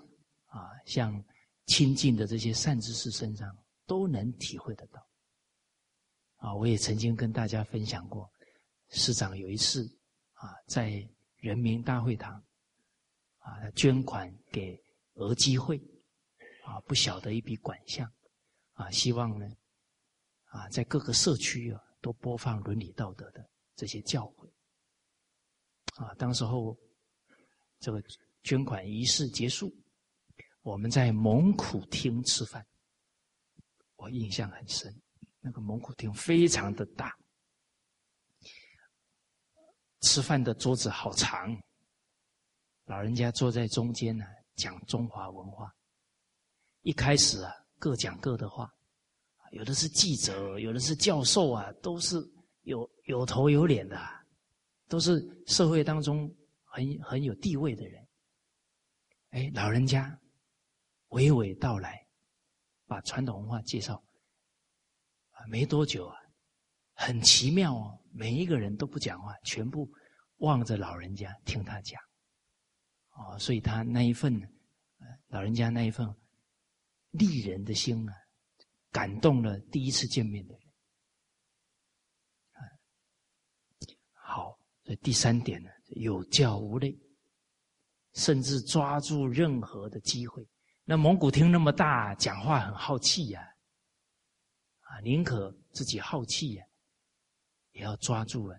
[0.46, 1.24] 啊，像
[1.66, 3.56] 亲近的这些善知识身上，
[3.86, 5.08] 都能体会得到。
[6.38, 8.28] 啊，我也曾经跟大家分享过，
[8.88, 9.86] 师长有一次
[10.32, 12.44] 啊，在人民大会堂
[13.40, 14.80] 啊，捐款给
[15.14, 15.76] 俄基会
[16.64, 18.10] 啊，不小的一笔款项
[18.72, 19.46] 啊，希望呢
[20.44, 24.50] 啊，在各个社区啊，都播放伦理道德的这些教诲。
[25.96, 26.78] 啊，当时候
[27.78, 28.02] 这个
[28.42, 29.74] 捐款仪式结束，
[30.62, 32.66] 我们在蒙古厅吃饭，
[33.96, 34.94] 我印象很深。
[35.40, 37.16] 那个蒙古厅非常的大，
[40.00, 41.54] 吃饭的桌子好长，
[42.90, 44.24] 老人家坐在中间呢，
[44.56, 45.72] 讲中华文化。
[46.82, 48.68] 一开始啊，各讲各的话，
[49.52, 52.16] 有的是记者，有的是教授啊，都是
[52.62, 53.96] 有有头有脸的。
[54.88, 56.28] 都是社会当中
[56.64, 58.08] 很很有地位的人，
[59.28, 60.18] 哎，老人家
[61.10, 62.04] 娓娓道来，
[62.88, 64.02] 把传统文化介绍，
[65.30, 66.16] 啊，没多久啊，
[66.94, 69.88] 很奇妙哦，每一个人都不讲话，全部
[70.38, 72.02] 望着老人家听他讲，
[73.20, 74.40] 哦，所以他那一份，
[75.28, 76.08] 老人家那一份
[77.10, 78.14] 利人的心啊，
[78.90, 80.62] 感动了第一次见面的人。
[84.14, 86.98] 好，所以第三点呢，有教无类，
[88.14, 90.48] 甚至抓住任何的机会。
[90.84, 93.42] 那蒙古厅那么大，讲话很好气呀，
[94.80, 96.64] 啊，宁可自己好气呀，
[97.72, 98.58] 也要抓住了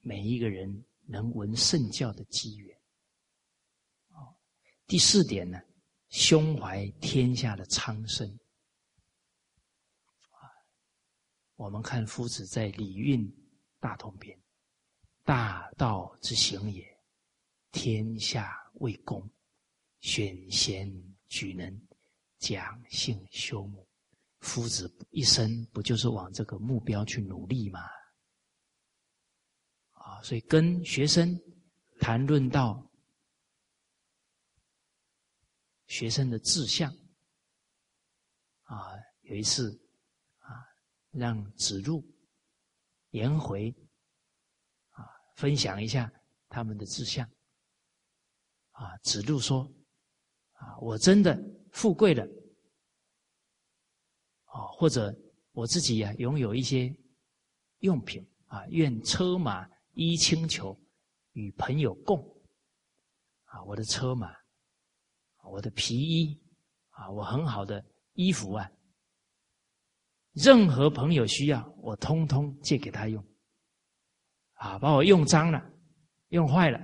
[0.00, 2.78] 每一个人能闻圣教的机缘。
[4.86, 5.58] 第四点呢，
[6.10, 8.28] 胸怀天下的苍生。
[10.30, 10.50] 啊，
[11.56, 13.26] 我们看夫子在《礼运
[13.80, 14.36] 大同篇》。
[15.26, 16.84] 大道之行也，
[17.72, 19.26] 天下为公，
[20.00, 20.86] 选贤
[21.28, 21.88] 举能，
[22.38, 23.88] 讲信修睦。
[24.40, 27.80] 夫子一生不就是往这个目标去努力吗？
[29.92, 31.40] 啊，所以跟学生
[32.00, 32.86] 谈论到
[35.86, 36.90] 学生的志向，
[38.62, 39.70] 啊，有一次
[40.38, 40.64] 啊，
[41.12, 42.04] 让子路
[43.10, 43.70] 颜回
[44.90, 45.04] 啊。
[45.36, 46.12] 分享一下
[46.48, 47.28] 他们的志向。
[48.70, 49.70] 啊，子路说
[50.58, 52.24] ：“啊，我真的富贵了，
[54.46, 55.14] 啊，或者
[55.52, 56.92] 我自己呀拥有一些
[57.78, 60.76] 用品啊，愿车马衣轻裘
[61.34, 62.18] 与朋友共，
[63.44, 64.34] 啊，我的车马，
[65.46, 66.40] 我的皮衣，
[66.90, 67.84] 啊，我很好的
[68.14, 68.68] 衣服啊，
[70.32, 73.24] 任何朋友需要，我通通借给他用，
[74.54, 75.64] 啊，把我用脏了，
[76.28, 76.80] 用坏了，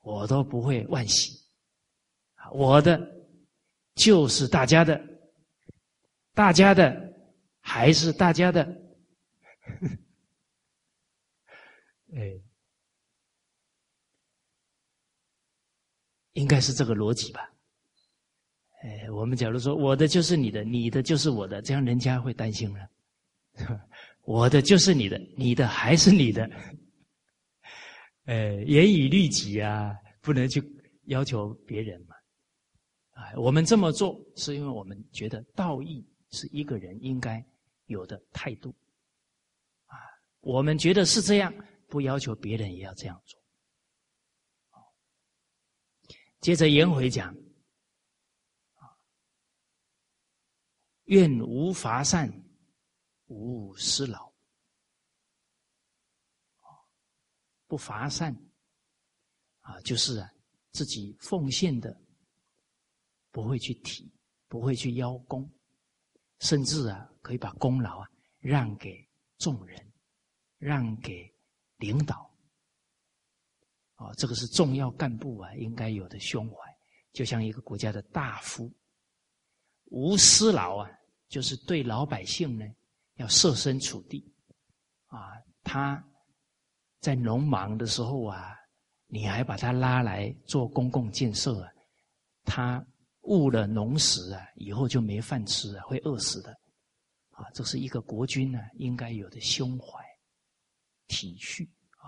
[0.00, 1.42] 我都不会惋惜。
[2.52, 3.00] 我的
[3.94, 5.02] 就是大家的，
[6.34, 7.12] 大家的
[7.60, 8.64] 还是大家的，
[12.14, 12.40] 哎，
[16.32, 17.50] 应该是这个逻辑吧？
[18.84, 22.86] 哎，我们假如说我的就是你的，你的就是我的，这样人家会担心了。
[24.24, 26.50] 我的就是你的，你的还是你的，
[28.26, 30.62] 哎，严以律己啊，不能去
[31.06, 32.14] 要求别人嘛。
[33.12, 37.42] 啊，我们这么做是因为我们觉得道义是一个人应该
[37.86, 38.68] 有的态度。
[39.86, 39.96] 啊，
[40.40, 41.50] 我们觉得是这样，
[41.88, 43.40] 不要求别人也要这样做。
[46.40, 47.34] 接着颜回讲，
[51.04, 52.30] 愿无乏善，
[53.26, 54.32] 无失劳。
[57.66, 58.34] 不乏善，
[59.60, 60.30] 啊，就是啊，
[60.72, 62.00] 自己奉献的。
[63.30, 64.14] 不会去提，
[64.46, 65.52] 不会去邀功，
[66.38, 69.04] 甚至啊，可以把功劳啊让给
[69.38, 69.92] 众人，
[70.56, 71.28] 让给
[71.78, 72.32] 领导。
[73.96, 76.56] 哦，这个是重要干部啊应该有的胸怀，
[77.12, 78.72] 就像一个国家的大夫。
[79.94, 80.90] 无私劳啊，
[81.28, 82.66] 就是对老百姓呢
[83.14, 84.28] 要设身处地。
[85.06, 85.32] 啊，
[85.62, 86.04] 他
[86.98, 88.56] 在农忙的时候啊，
[89.06, 91.72] 你还把他拉来做公共建设啊，
[92.44, 92.84] 他。
[93.26, 96.52] 误了农时啊，以后就没饭吃啊，会饿死的，
[97.30, 100.04] 啊，这是一个国君呢应该有的胸怀、
[101.06, 101.66] 体恤
[101.96, 102.04] 啊。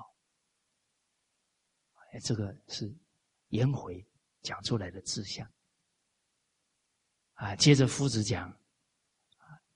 [2.13, 2.95] 哎，这个是
[3.49, 4.07] 颜回
[4.43, 5.51] 讲出来的志向
[7.37, 7.57] 啊。
[7.57, 8.55] 接着夫子讲，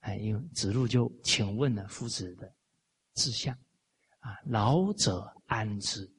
[0.00, 2.54] 哎，因为子路就请问了夫子的
[3.14, 3.56] 志向
[4.18, 6.12] 啊：老者安之，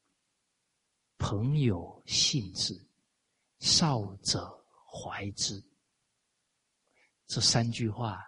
[1.18, 2.74] 朋友信之，
[3.60, 4.58] 少者。
[4.94, 5.64] 怀之，
[7.26, 8.22] 这三句话，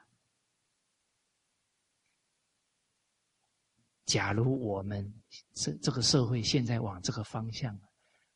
[4.05, 5.13] 假如我们
[5.53, 7.77] 这这个社会现在往这个方向，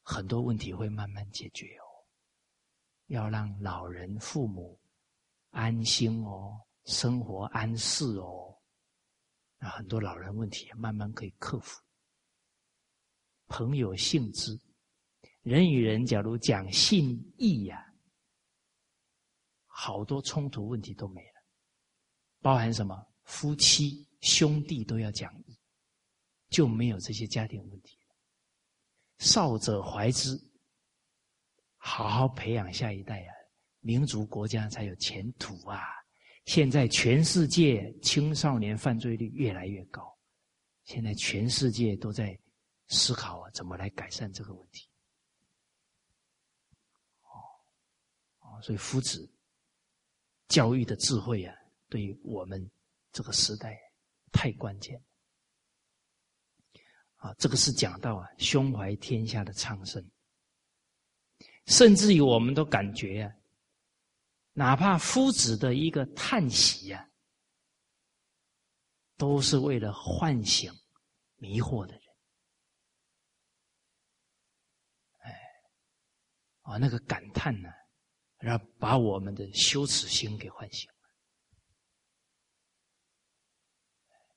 [0.02, 1.87] 很多问题会慢慢解决哦。
[3.08, 4.80] 要让老人父母
[5.50, 8.58] 安心哦，生活安适哦，
[9.58, 11.82] 那很多老人问题慢慢可以克服。
[13.48, 14.60] 朋友信之，
[15.42, 17.84] 人与人假如讲信义呀。
[19.80, 21.44] 好多冲突问题都没了，
[22.42, 23.08] 包含什么？
[23.26, 25.58] 夫妻兄弟都要讲义，
[26.50, 28.16] 就没有这些家庭问题了。
[29.20, 30.36] 少者怀之，
[31.78, 33.34] 好好培养下一代啊，
[33.80, 35.80] 民族国家才有前途啊！
[36.46, 40.18] 现在全世界青少年犯罪率越来越高，
[40.84, 42.38] 现在全世界都在
[42.88, 44.88] 思考啊，怎么来改善这个问题。
[47.22, 47.40] 哦，
[48.40, 49.30] 哦，所以夫子。
[50.48, 51.54] 教育的智慧啊，
[51.90, 52.72] 对于我们
[53.12, 53.78] 这个时代
[54.32, 54.98] 太关键
[57.18, 57.34] 啊！
[57.38, 60.02] 这个是讲到啊，胸怀天下的苍生，
[61.68, 63.32] 甚至于我们都感觉啊，
[64.54, 67.10] 哪怕夫子的一个叹息呀，
[69.16, 70.74] 都是为了唤醒
[71.36, 72.02] 迷惑的人。
[75.20, 75.40] 哎，
[76.62, 77.70] 啊，那个感叹呢？
[78.40, 80.96] 然后把我们的羞耻心给唤醒了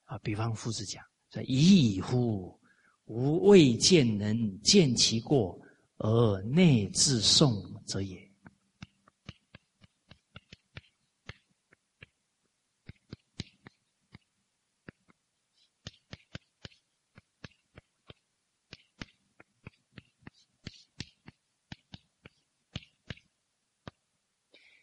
[0.05, 0.18] 啊！
[0.20, 2.59] 比方夫子讲：“说已矣乎！
[3.05, 5.61] 吾未见能见其过
[6.03, 8.18] 而内自颂者也。”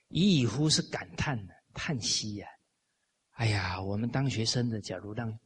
[0.10, 2.48] 已矣乎是感叹呢，叹息呀！
[3.32, 5.40] 哎呀，我们当学生的，假如让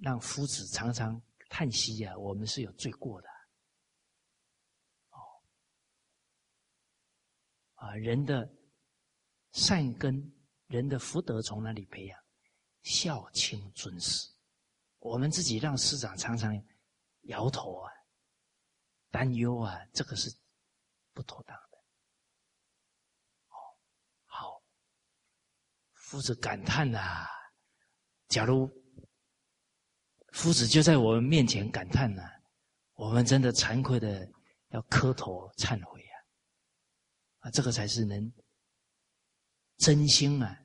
[0.00, 3.33] 让夫子常常叹息呀，我们是有罪过的。
[7.84, 8.50] 啊，人的
[9.52, 10.32] 善根，
[10.68, 12.18] 人的福德从哪里培养？
[12.82, 14.26] 孝亲尊师，
[14.98, 16.54] 我们自己让师长常常
[17.24, 17.92] 摇头啊，
[19.10, 20.34] 担忧啊，这个是
[21.12, 21.78] 不妥当的。
[23.48, 23.78] 好，
[24.24, 24.62] 好，
[25.92, 27.26] 夫子感叹呐，
[28.28, 28.70] 假如
[30.32, 32.22] 夫子就在我们面前感叹呢，
[32.94, 34.26] 我们真的惭愧的
[34.68, 36.03] 要磕头忏悔。
[37.44, 37.50] 啊！
[37.50, 38.32] 这个才是能
[39.76, 40.58] 真心啊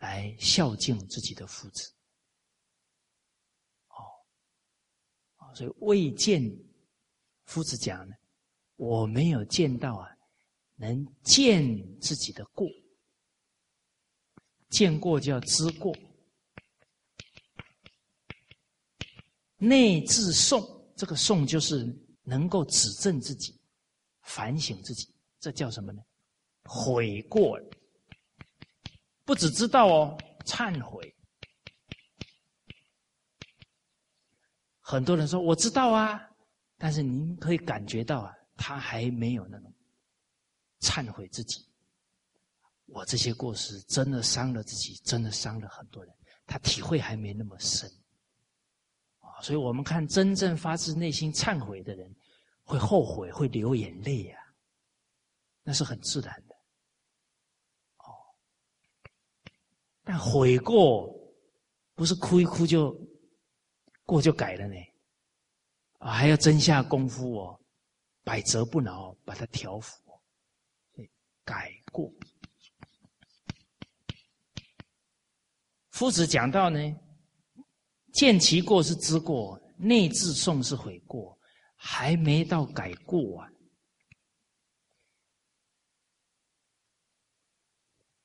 [0.00, 1.90] 来孝敬自己的父子。
[3.88, 3.96] 哦，
[5.36, 6.42] 啊，所以未见
[7.46, 8.14] 夫子讲呢，
[8.76, 10.14] 我没有见到啊，
[10.74, 12.68] 能见自己的过。
[14.68, 15.94] 见过就要知过，
[19.56, 21.84] 内自诵，这个诵就是
[22.22, 23.58] 能够指正自己、
[24.22, 26.00] 反省自己，这叫什么呢？
[26.66, 27.58] 悔过，
[29.24, 31.12] 不只知道哦，忏悔。
[34.78, 36.22] 很多人说我知道啊，
[36.78, 39.74] 但是您可以感觉到啊，他还没有那种
[40.80, 41.66] 忏悔自己。
[42.86, 46.14] 我这些过失真的伤了自己，真的伤了很多人。
[46.46, 47.90] 他体会还没那么深
[49.18, 52.14] 啊，所以我们看真正发自内心忏悔的人，
[52.62, 54.38] 会后悔，会流眼泪呀，
[55.62, 56.54] 那是很自然的。
[57.98, 58.10] 哦，
[60.02, 61.08] 但悔过
[61.94, 62.96] 不是哭一哭就
[64.04, 64.74] 过就改了呢，
[65.98, 67.60] 啊，还要真下功夫哦，
[68.24, 70.20] 百折不挠把它调服，
[71.44, 72.12] 改过。
[75.90, 76.78] 夫子讲到呢，
[78.12, 81.38] 见其过是知过，内自诵是悔过，
[81.76, 83.48] 还没到改过啊。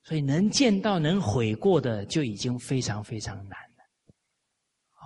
[0.08, 3.84] 所以能见到能悔过的，就已经非常非常难了。
[5.02, 5.04] 哦，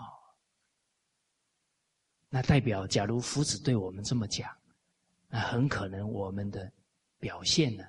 [2.29, 4.55] 那代表，假如夫子对我们这么讲，
[5.27, 6.71] 那很可能我们的
[7.17, 7.83] 表现呢，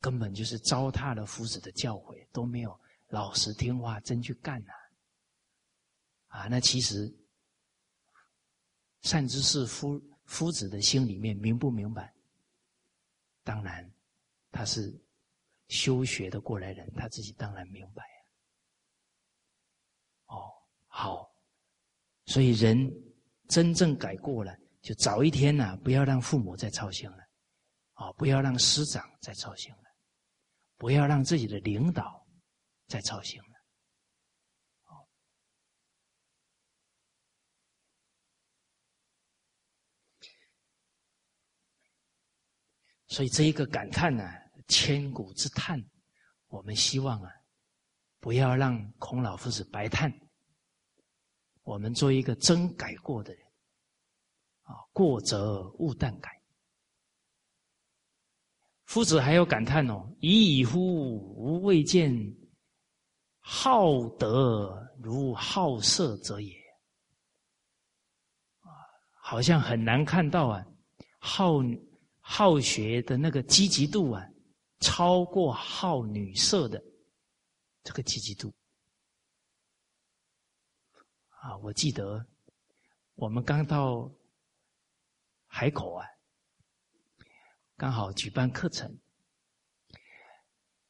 [0.00, 2.78] 根本就是糟蹋了夫子的教诲，都没有。
[3.08, 4.72] 老实听话，真去干呐！
[6.28, 7.12] 啊，那其实
[9.00, 12.14] 善知识夫夫子的心里面明不明白？
[13.42, 13.92] 当然，
[14.52, 14.96] 他是
[15.68, 18.16] 修学的过来人，他自己当然明白呀。
[20.26, 20.52] 哦，
[20.86, 21.30] 好，
[22.26, 22.90] 所以人
[23.48, 27.18] 真正改过了，就早一天呐，不要让父母再操心了，
[27.94, 29.84] 啊，不要让师长再操心了，
[30.76, 32.20] 不要让自己的领导。
[32.88, 33.46] 再操心了，
[43.06, 44.22] 所以这一个感叹呢，
[44.68, 45.82] 千古之叹，
[46.48, 47.30] 我们希望啊，
[48.20, 50.12] 不要让孔老夫子白叹。
[51.62, 53.46] 我们做一个真改过的人，
[54.62, 56.30] 啊，过则勿惮改。
[58.84, 60.78] 夫子还有感叹哦，已矣乎！
[60.78, 62.12] 吾未见。
[63.44, 66.54] 好德如好色者也，
[68.60, 68.70] 啊，
[69.20, 70.64] 好像很难看到啊，
[71.18, 71.54] 好
[72.20, 74.24] 好学的那个积极度啊，
[74.82, 76.82] 超过好女色的
[77.82, 78.52] 这个积极度。
[81.28, 82.26] 啊，我记得
[83.14, 84.12] 我们刚到
[85.46, 86.06] 海口啊，
[87.76, 88.98] 刚好举办课程，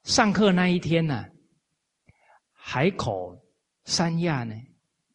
[0.05, 1.25] 上课那一天呢。
[2.65, 3.37] 海口
[3.85, 4.55] 三亚呢，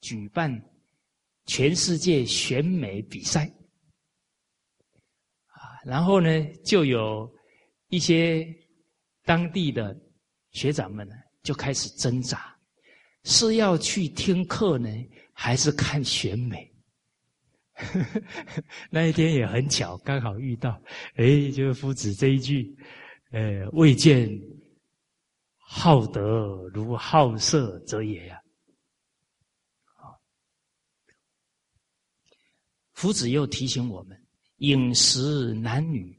[0.01, 0.51] 举办
[1.45, 3.47] 全世界选美比赛
[5.47, 6.28] 啊，然后呢，
[6.65, 7.34] 就有
[7.88, 8.45] 一些
[9.28, 9.93] 当地的
[10.51, 11.13] 学长们呢，
[11.43, 12.57] 就开始挣扎，
[13.25, 14.89] 是要去听课呢，
[15.34, 16.73] 还是看选美？
[18.89, 20.82] 那一天也很巧，刚好遇到，
[21.15, 22.73] 哎，就是夫子这一句，
[23.32, 24.30] 呃，未见。
[25.69, 28.41] 好德如好色者也呀！
[29.97, 30.15] 啊，
[32.93, 34.17] 夫子又提醒我们：
[34.59, 36.17] 饮食男女，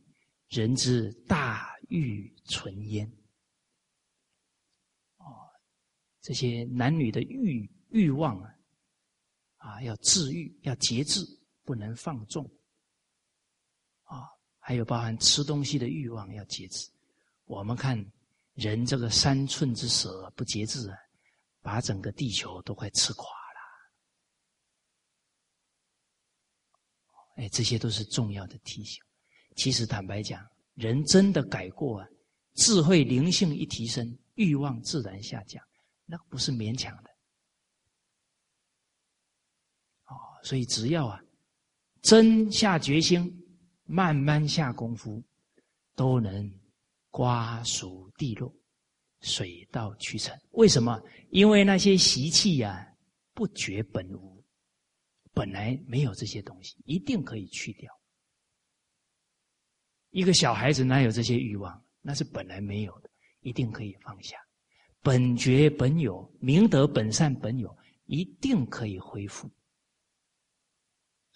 [0.50, 3.07] 人之大欲存焉。
[5.18, 5.49] 哦，
[6.20, 8.55] 这些男女的欲欲望啊，
[9.57, 11.20] 啊，要治愈，要节制，
[11.62, 12.44] 不能放纵。
[14.03, 14.26] 啊，
[14.59, 16.90] 还有包含吃东西的欲望要节制。
[17.44, 18.05] 我们看。
[18.55, 20.99] 人这个三寸之舌不节制啊，
[21.61, 23.61] 把整个地球都快吃垮了。
[27.36, 29.01] 哎，这些都是重要的提醒。
[29.55, 30.44] 其实坦白讲，
[30.74, 32.09] 人真的改过啊，
[32.59, 35.64] 智慧灵性一提升，欲望自然下降，
[36.04, 37.11] 那不是勉强的。
[40.06, 41.22] 哦，所以只要啊，
[42.02, 43.32] 真下决心，
[43.84, 45.22] 慢慢下功夫，
[45.94, 46.52] 都能。
[47.11, 48.54] 瓜熟蒂落，
[49.22, 50.38] 水到渠成。
[50.50, 51.00] 为什么？
[51.30, 52.86] 因为那些习气呀，
[53.32, 54.44] 不觉本无，
[55.32, 57.90] 本来没有这些东西，一定可以去掉。
[60.11, 61.82] 一个小孩子哪有这些欲望？
[62.01, 64.36] 那是本来没有的，一定可以放下。
[65.01, 67.76] 本觉本有，明德本善本有，
[68.07, 69.46] 一定可以恢复。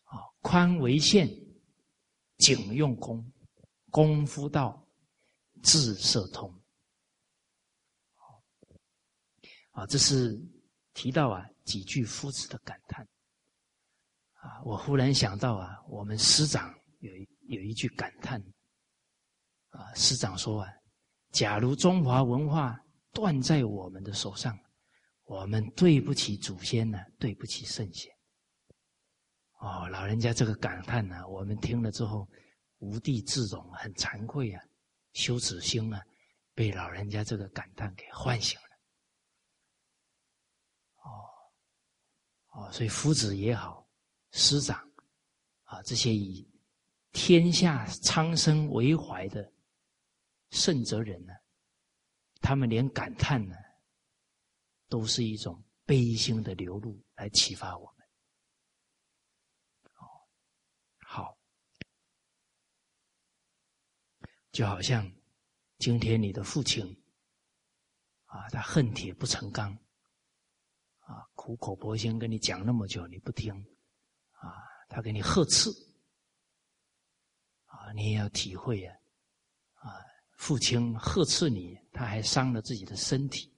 [0.05, 1.29] 啊，宽为限，
[2.39, 3.33] 景用功，
[3.91, 4.87] 功夫到，
[5.63, 6.53] 智色通。
[9.71, 10.39] 啊，这是
[10.93, 13.07] 提到啊几句夫子的感叹。
[14.35, 18.43] 啊，我忽然想到啊，我们师长有一有一句感叹。
[19.73, 20.69] 啊，师长说啊，
[21.31, 22.79] 假如中华文化
[23.13, 24.59] 断在我们的手上，
[25.25, 28.11] 我们对不起祖先呢，对不起圣贤。
[29.61, 32.29] 哦，老人家这个感叹呢，我们听了之后
[32.79, 34.63] 无地自容，很惭愧啊，
[35.13, 36.03] 羞耻心啊，
[36.55, 38.67] 被老人家这个感叹给唤醒了。
[41.05, 43.89] 哦，哦，所以夫子也好，
[44.33, 44.79] 师长
[45.65, 46.47] 啊，这些以
[47.13, 49.52] 天下苍生为怀的。
[50.53, 51.33] 圣哲人呢，
[52.41, 53.57] 他们连感叹呢，
[54.87, 58.07] 都是一种悲心的流露，来启发我们。
[59.95, 60.05] 哦，
[61.07, 61.39] 好，
[64.51, 65.11] 就好像
[65.79, 66.85] 今天你的父亲
[68.27, 69.73] 啊，他恨铁不成钢，
[70.99, 73.55] 啊，苦口婆心跟你讲那么久，你不听，
[74.33, 75.71] 啊，他给你呵斥，
[77.65, 78.95] 啊，你也要体会呀，
[80.43, 83.55] 父亲呵斥你，他还伤了自己的身体，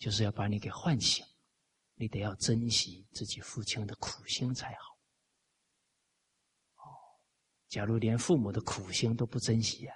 [0.00, 1.24] 就是要把你给唤醒。
[1.94, 4.98] 你得要珍惜自己父亲的苦心才好。
[6.74, 6.82] 哦，
[7.68, 9.94] 假如连父母的苦心都不珍惜啊，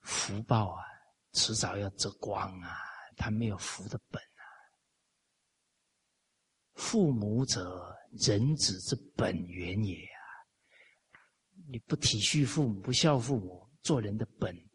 [0.00, 0.82] 福报啊，
[1.30, 2.76] 迟早要折光啊，
[3.16, 4.42] 他没有福的本啊。
[6.74, 10.18] 父母者，人子之本源也啊！
[11.68, 14.65] 你不体恤父母，不孝父母，做人的本。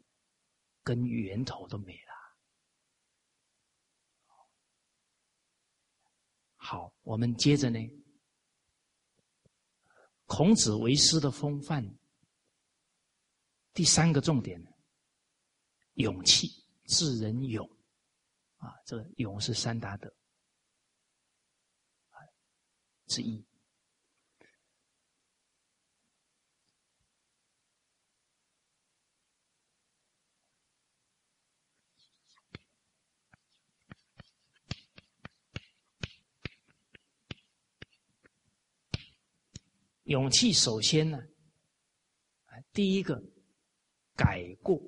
[0.82, 2.12] 跟源头都没了。
[6.56, 7.78] 好，我们接着呢。
[10.26, 11.98] 孔子为师的风范，
[13.74, 14.58] 第三个重点，
[15.94, 16.48] 勇气，
[16.86, 17.68] 智人勇，
[18.56, 20.10] 啊，这个勇是三达德
[23.08, 23.44] 之一。
[40.04, 41.18] 勇气首先呢，
[42.72, 43.22] 第一个
[44.16, 44.80] 改过。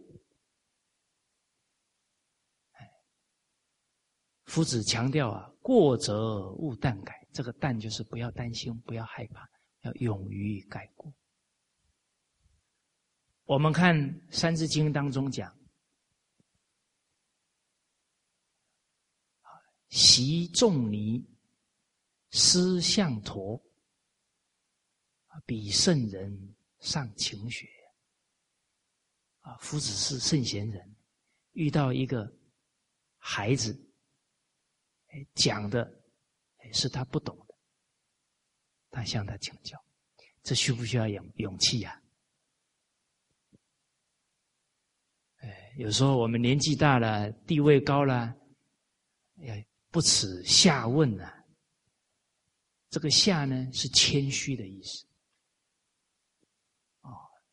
[4.47, 7.27] 夫子强调啊，过则勿惮改。
[7.32, 9.51] 这个“惮”就是不要担心，不要害怕，
[9.81, 11.12] 要勇于改过。
[13.45, 13.97] 我们看
[14.31, 15.53] 《三字经》当中讲
[19.91, 21.28] ：“习仲尼，
[22.31, 23.61] 思象陀。”
[25.47, 27.66] 比圣人上勤学，
[29.40, 30.97] 啊，夫子是圣贤人，
[31.52, 32.32] 遇到一个
[33.19, 33.78] 孩子，
[35.35, 35.90] 讲的
[36.73, 37.55] 是他不懂的，
[38.90, 39.82] 他向他请教，
[40.43, 42.01] 这需不需要勇勇气呀？
[45.39, 48.35] 哎，有时候我们年纪大了，地位高了，
[49.43, 51.44] 哎，不耻下问啊。
[52.89, 55.05] 这个下呢，是谦虚的意思。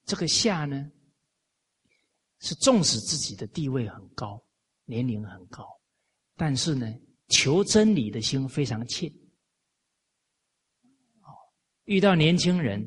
[0.04, 0.92] 这个下呢，
[2.40, 4.44] 是纵使自己的地位很高，
[4.86, 5.66] 年龄很高，
[6.36, 6.86] 但是呢，
[7.30, 9.08] 求真理的心非常切。
[11.22, 11.32] 哦，
[11.84, 12.86] 遇到年轻人，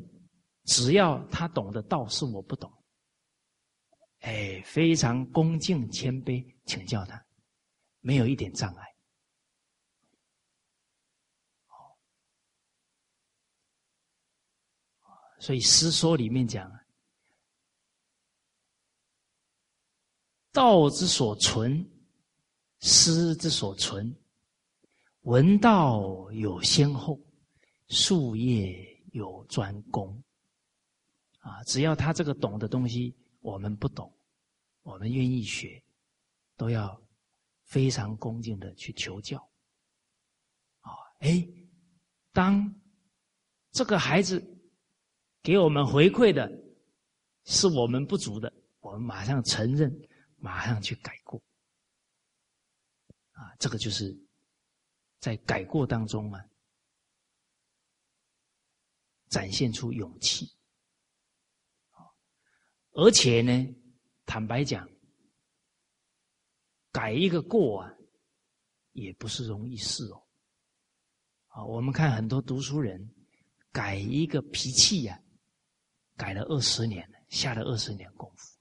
[0.65, 2.71] 只要他懂得道是我不懂，
[4.19, 7.25] 哎，非常恭敬谦卑，请教他，
[8.01, 8.85] 没有一点障碍。
[15.39, 16.71] 所以诗说里面讲。
[20.55, 21.85] 道之所存，
[22.79, 24.15] 师之所存。
[25.23, 27.19] 闻道有先后，
[27.89, 30.23] 术业有专攻。
[31.39, 34.09] 啊，只要他这个懂的东西，我们不懂，
[34.81, 35.83] 我们愿意学，
[36.55, 36.99] 都要
[37.65, 39.37] 非常恭敬的去求教。
[40.79, 41.45] 啊，哎，
[42.31, 42.73] 当
[43.71, 44.41] 这个孩子
[45.43, 46.49] 给我们回馈的
[47.43, 49.93] 是我们不足的，我们马上承认。
[50.45, 51.41] 马上去改过，
[53.31, 54.15] 啊，这个就是
[55.17, 56.45] 在改过当中啊，
[59.27, 60.55] 展现出勇气。
[62.91, 63.75] 而且呢，
[64.23, 64.87] 坦白讲，
[66.91, 67.91] 改一个过啊，
[68.91, 70.27] 也不是容易事哦。
[71.47, 73.15] 啊，我们看很多读书人
[73.71, 75.19] 改一个脾气呀，
[76.15, 78.54] 改了二十年，下了二十年功夫。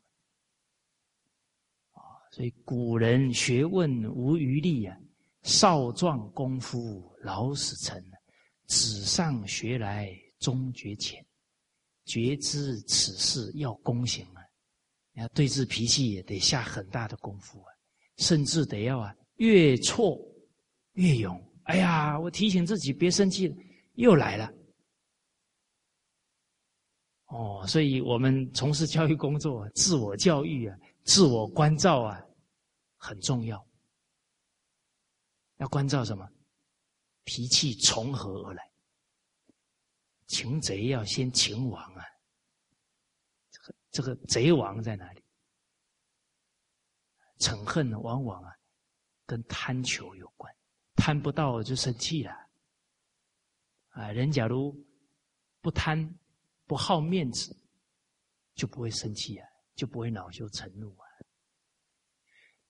[2.35, 4.98] 所以古人学问无余力啊，
[5.44, 7.97] 少壮功夫老死成，
[8.66, 11.24] 纸上学来终觉浅。
[12.06, 14.43] 觉知此事要躬行啊，
[15.12, 17.70] 要对治脾气也得下很大的功夫啊，
[18.16, 20.19] 甚至得要啊越挫
[20.94, 21.40] 越勇。
[21.62, 23.55] 哎呀，我提醒自己别生气了，
[23.94, 24.52] 又来了。
[27.27, 32.20] 哦，所以我们从事教育工作，自我教育啊，自我关照啊，
[32.97, 33.64] 很重要。
[35.59, 36.28] 要关照什么？
[37.24, 38.70] 脾气从何而来？
[40.26, 42.05] 擒贼要先擒王啊！
[43.51, 45.22] 这个这个贼王在哪里？
[47.39, 48.56] 嗔恨往往啊，
[49.26, 50.55] 跟贪求有关，
[50.97, 52.32] 贪不到就生气了。
[53.90, 54.74] 啊，人假如
[55.60, 56.18] 不贪、
[56.66, 57.55] 不好面子，
[58.55, 61.05] 就不会生气啊，就不会恼羞成怒啊。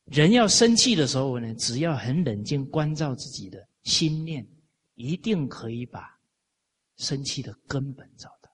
[0.04, 4.46] 人要生气的时候呢，只要很冷静，关照自己的心念，
[4.94, 6.12] 一定可以把。
[6.96, 8.48] 生气的根本找到，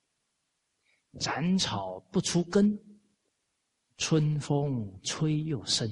[1.18, 2.74] 斩草不除根，
[3.98, 5.86] 春风吹又生。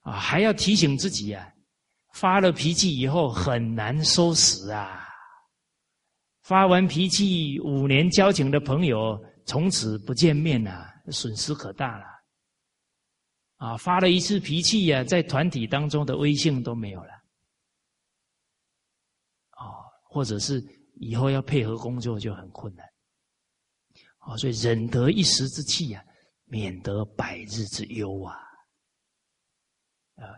[0.00, 1.50] 啊，还要提醒自己啊，
[2.12, 5.08] 发了脾气以后很难收拾啊。
[6.42, 12.06] 发完脾气，五年交情的朋友从此不见面了，损失可大了。
[13.56, 17.22] 啊，发了一次脾气呀，在团体当中的威信都没有了。
[20.14, 20.62] 或者是
[20.96, 22.86] 以后要配合工作就很困难，
[24.18, 26.04] 啊，所以忍得一时之气啊，
[26.44, 28.36] 免得百日之忧啊，
[30.16, 30.28] 啊，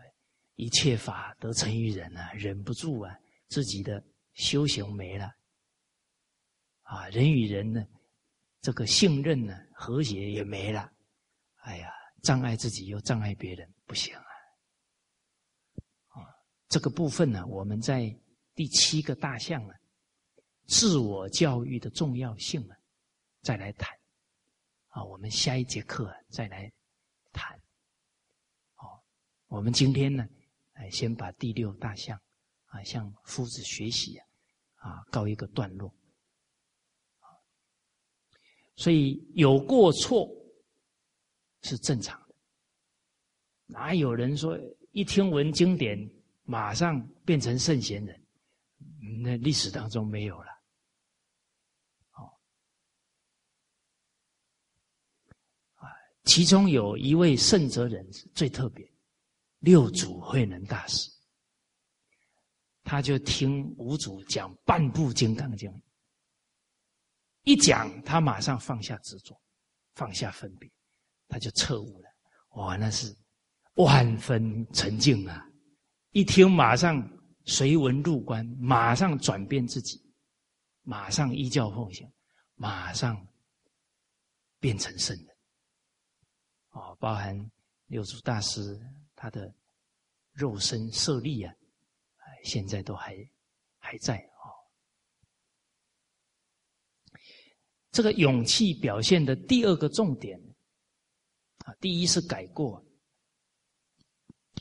[0.55, 3.13] 一切法得成于人啊，忍不住啊，
[3.49, 4.01] 自己的
[4.31, 5.29] 修行没了，
[6.83, 7.85] 啊，人与人呢，
[8.65, 10.91] 这个信任呢，和谐也没了，
[11.57, 11.87] 哎呀，
[12.23, 14.25] 障碍自己又障碍别人，不行啊，
[16.07, 16.25] 啊，
[16.67, 18.19] 这个部分呢，我们在。
[18.55, 19.75] 第七个大项啊，
[20.65, 22.77] 自我教育的重要性啊，
[23.41, 23.93] 再来谈
[24.87, 25.03] 啊。
[25.03, 26.71] 我们下一节课再来
[27.33, 27.53] 谈。
[28.77, 29.03] 哦，
[29.47, 30.25] 我们今天呢，
[30.75, 32.17] 哎，先把第六大项
[32.67, 34.17] 啊，向夫子学习，
[34.75, 35.93] 啊，告一个段落。
[38.75, 40.29] 所以有过错
[41.61, 42.35] 是正常的，
[43.67, 44.59] 哪有人说
[44.91, 45.97] 一听闻经典
[46.43, 48.21] 马上变成圣贤人？
[49.21, 50.47] 那历史当中没有了，
[52.13, 52.25] 哦，
[55.75, 55.87] 啊，
[56.23, 58.87] 其中有一位圣哲人是最特别，
[59.59, 61.09] 六祖慧能大师，
[62.83, 65.71] 他就听五祖讲半部《金刚经》，
[67.45, 69.35] 一讲他马上放下执着，
[69.95, 70.69] 放下分别，
[71.29, 72.09] 他就彻悟了，
[72.57, 73.15] 哇，那是
[73.75, 75.43] 万分沉静啊！
[76.11, 77.01] 一听马上。
[77.47, 80.03] 随文入观，马上转变自己，
[80.81, 82.11] 马上依教奉行，
[82.55, 83.15] 马上
[84.59, 85.37] 变成圣人。
[86.69, 87.39] 哦，包含
[87.85, 88.81] 六祖大师
[89.15, 89.53] 他的
[90.31, 91.53] 肉身舍利啊，
[92.43, 93.15] 现在都还
[93.77, 94.49] 还在哦。
[97.95, 100.37] 这个勇气表现的第二个重点
[101.59, 102.85] 啊，第一是改过，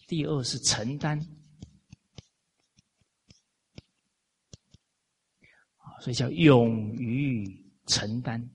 [0.06, 1.20] 第二是承担。
[6.00, 7.44] 所以叫勇于
[7.86, 8.48] 承担。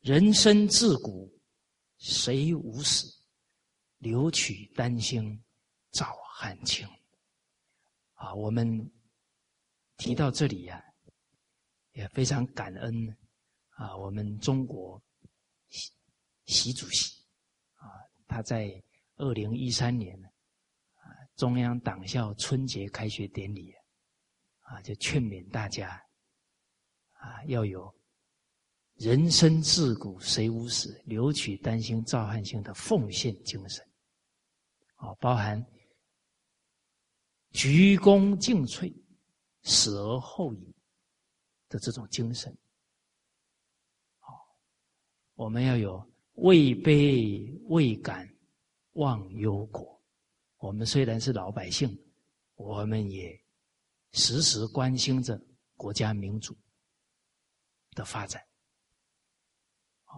[0.00, 1.30] 人生自古
[1.98, 3.14] 谁无死？
[3.98, 5.38] 留取丹心
[5.90, 6.88] 照汗青。
[8.14, 8.90] 啊，我们
[9.96, 10.82] 提到这里呀，
[11.92, 13.16] 也非常感恩
[13.70, 15.02] 啊，我们中国
[15.70, 15.92] 习
[16.46, 17.22] 习主席
[17.74, 17.88] 啊，
[18.26, 18.82] 他在
[19.16, 20.28] 二零一三年呢。
[21.36, 23.70] 中央党校春节开学典礼，
[24.60, 26.02] 啊，就劝勉大家，
[27.12, 27.94] 啊，要有
[28.94, 33.86] 人生自古谁无死，留取丹心照汗青的奉献精神，
[34.94, 35.62] 啊，包含
[37.50, 38.90] 鞠躬尽瘁，
[39.68, 40.74] 死而后已
[41.68, 42.56] 的这种精神，
[44.20, 44.30] 啊，
[45.34, 48.32] 我们要有位卑未敢
[48.92, 50.00] 忘忧国。
[50.58, 51.98] 我们虽然是老百姓，
[52.54, 53.36] 我们也
[54.12, 55.36] 时时关心着
[55.76, 56.56] 国家民主
[57.90, 58.40] 的发展。
[60.04, 60.14] 啊，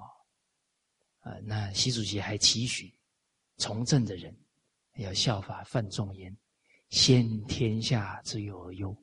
[1.20, 2.95] 啊，那习主席还期许
[3.57, 4.39] 从政的人
[4.97, 6.37] 要效法范仲淹，
[6.91, 8.95] 先天下之忧而忧，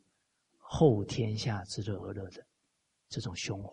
[0.67, 2.45] 后天下之乐而乐的
[3.07, 3.71] 这种胸怀。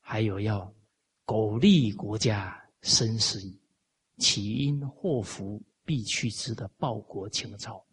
[0.00, 0.74] 还有要
[1.24, 3.60] 苟利国家生死以，
[4.16, 7.86] 岂因祸福必去之的报国情操，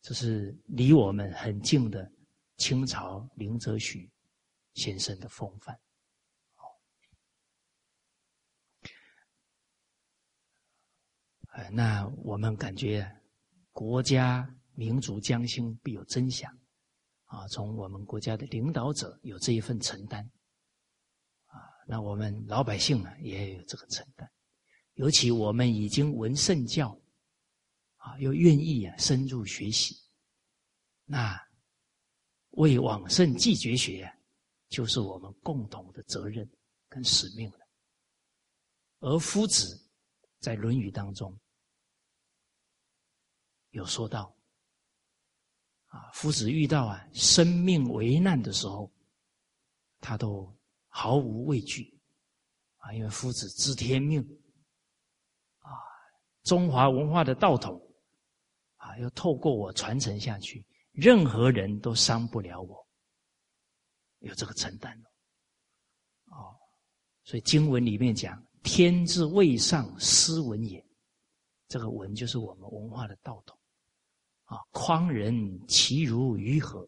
[0.00, 2.10] 这是离我们很近的
[2.56, 4.10] 清朝林则徐
[4.74, 5.78] 先生的风范。
[11.50, 13.14] 哎，那我们感觉
[13.72, 14.48] 国家
[14.78, 16.56] 民族将兴必有真相
[17.24, 17.48] 啊！
[17.48, 20.24] 从我们国家的领导者有这一份承担。
[21.46, 24.30] 啊那我们老百姓呢，也有这个承担，
[24.94, 26.96] 尤其我们已经闻圣教，
[27.96, 29.96] 啊，又愿意啊深入学习，
[31.04, 31.36] 那
[32.50, 34.08] 为往圣继绝学，
[34.68, 36.48] 就是我们共同的责任
[36.88, 37.58] 跟使命了。
[39.00, 39.90] 而夫子
[40.38, 41.36] 在《论语》当中
[43.70, 44.37] 有说到，
[45.88, 48.90] 啊，夫子遇到啊生命危难的时候，
[50.00, 50.56] 他都。
[50.90, 51.96] 毫无畏惧，
[52.78, 52.92] 啊！
[52.92, 54.20] 因为夫子知天命，
[55.58, 55.70] 啊，
[56.42, 57.80] 中华文化的道统，
[58.76, 62.88] 啊，要透过我传承下去，任何人都伤不了我，
[64.20, 64.92] 有这个承担
[66.24, 66.56] 哦。
[67.22, 70.84] 所以经文里面讲：“天之未上，斯文也。”
[71.68, 73.57] 这个文就是我们文化的道统，
[74.48, 76.86] 啊，匡人其如鱼何？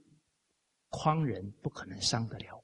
[0.89, 2.62] 匡人不可能伤得了。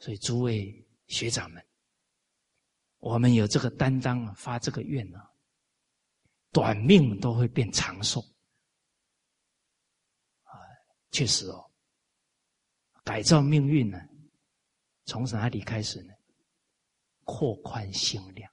[0.00, 1.66] 所以，诸位学长们，
[2.98, 5.18] 我们有这个担当啊，发这个愿呢，
[6.52, 8.20] 短命都会变长寿。
[10.42, 10.52] 啊，
[11.10, 11.70] 确实哦，
[13.02, 13.98] 改造命运呢，
[15.06, 16.12] 从哪里开始呢？
[17.24, 18.52] 扩宽心量，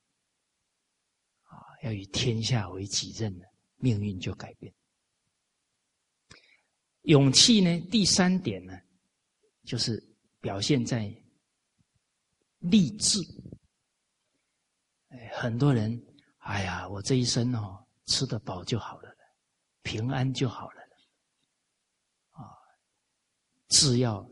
[1.43, 3.45] 啊，要以天下为己任呢，
[3.81, 4.73] 命运就改变。
[7.01, 8.79] 勇气呢，第三点呢，
[9.65, 10.01] 就是
[10.39, 11.13] 表现在。
[12.63, 13.17] 励志，
[15.07, 15.99] 哎，很多人，
[16.41, 19.11] 哎呀，我这一生哦，吃得饱就好了，
[19.81, 20.81] 平安就好了，
[22.33, 22.53] 啊，
[23.67, 24.23] 只要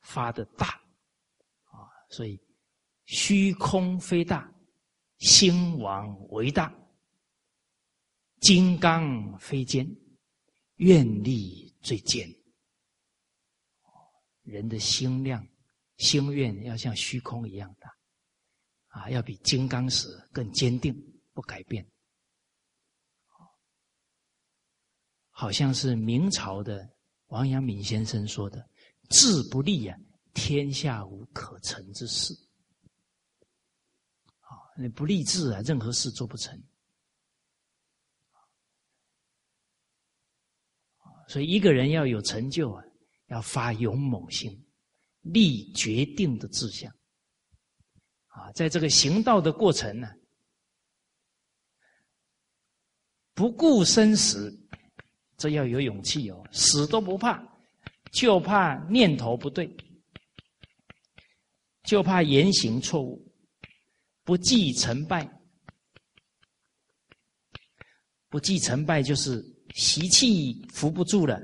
[0.00, 0.80] 发的大，
[1.64, 2.40] 啊，所以
[3.06, 4.52] 虚空非大，
[5.18, 6.72] 兴亡为大，
[8.40, 9.88] 金刚非坚，
[10.76, 12.28] 愿力最坚。
[14.42, 15.44] 人的心量、
[15.96, 17.96] 心愿要像虚空一样大，
[18.88, 20.94] 啊，要比金刚石更坚定，
[21.32, 21.84] 不改变。
[25.30, 26.88] 好像是明朝的
[27.26, 28.66] 王阳明先生说的
[29.10, 29.98] ：“志不立啊，
[30.32, 32.34] 天下无可成之事。”
[34.78, 36.60] 你不立志啊，任何事做不成。
[41.28, 42.82] 所以一个人要有成就啊。
[43.28, 44.64] 要发勇猛心，
[45.22, 46.88] 立决定的志向，
[48.28, 50.08] 啊，在这个行道的过程呢，
[53.34, 54.56] 不顾生死，
[55.36, 57.44] 这要有勇气哦，死都不怕，
[58.12, 59.76] 就怕念头不对，
[61.82, 63.25] 就怕言行错误，
[64.26, 65.26] 不计成败，
[68.28, 69.40] 不计成败就是
[69.72, 71.40] 习气扶不住了。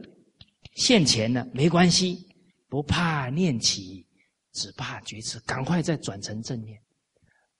[0.74, 2.26] 现前了没关系，
[2.68, 4.04] 不怕念起，
[4.52, 6.76] 只怕觉迟，赶快再转成正念。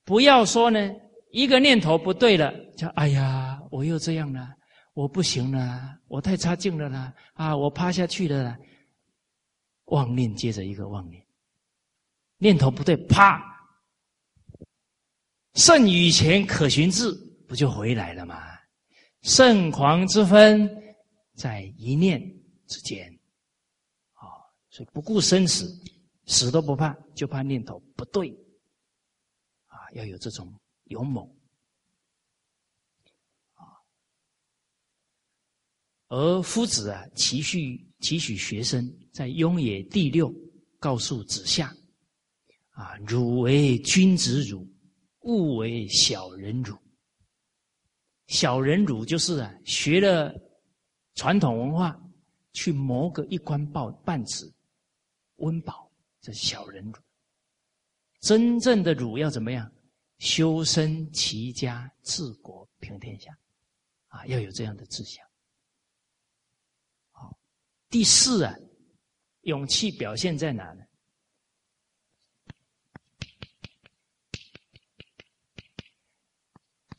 [0.05, 0.91] 不要说呢，
[1.31, 4.53] 一个念头不对了，就哎呀，我又这样了，
[4.93, 8.57] 我不行了，我太差劲了啦，啊，我趴下去了。
[9.85, 11.25] 妄念接着一个妄念，
[12.39, 13.41] 念头不对，啪，
[15.55, 17.13] 圣与前可寻智，
[17.47, 18.43] 不就回来了吗？
[19.23, 20.69] 圣狂之分
[21.35, 22.21] 在一念。
[22.69, 23.07] 之间，
[24.15, 24.25] 啊，
[24.71, 25.79] 所以不顾生死，
[26.25, 28.31] 死都不怕，就怕念头不对，
[29.67, 30.51] 啊，要有这种
[30.85, 31.23] 勇猛，
[33.53, 33.77] 啊，
[36.09, 40.35] 而夫子啊，期许期许学生在雍也第六
[40.79, 41.77] 告诉子夏，
[42.71, 44.67] 啊，汝为君子汝，
[45.23, 46.77] 勿为小人辱。
[48.27, 50.35] 小人辱就是啊，学了
[51.15, 51.99] 传统文化。
[52.55, 54.45] 去谋个一官半半职，
[55.37, 55.91] 温饱，
[56.21, 57.01] 这是小人辱。
[58.21, 59.73] 真正的儒要怎么样？
[60.19, 63.35] 修身齐家治国平天下，
[64.09, 65.27] 啊，要有这样的志向。
[67.11, 67.35] 好，
[67.89, 68.55] 第四啊，
[69.45, 70.85] 勇气表现在哪呢？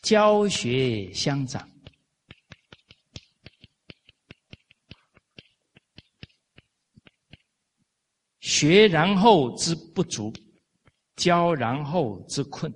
[0.04, 1.66] 教学相长，
[8.42, 10.32] 学然后知不足，
[11.16, 12.70] 教然后知困，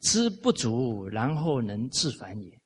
[0.00, 2.60] 知不足然后能自反也，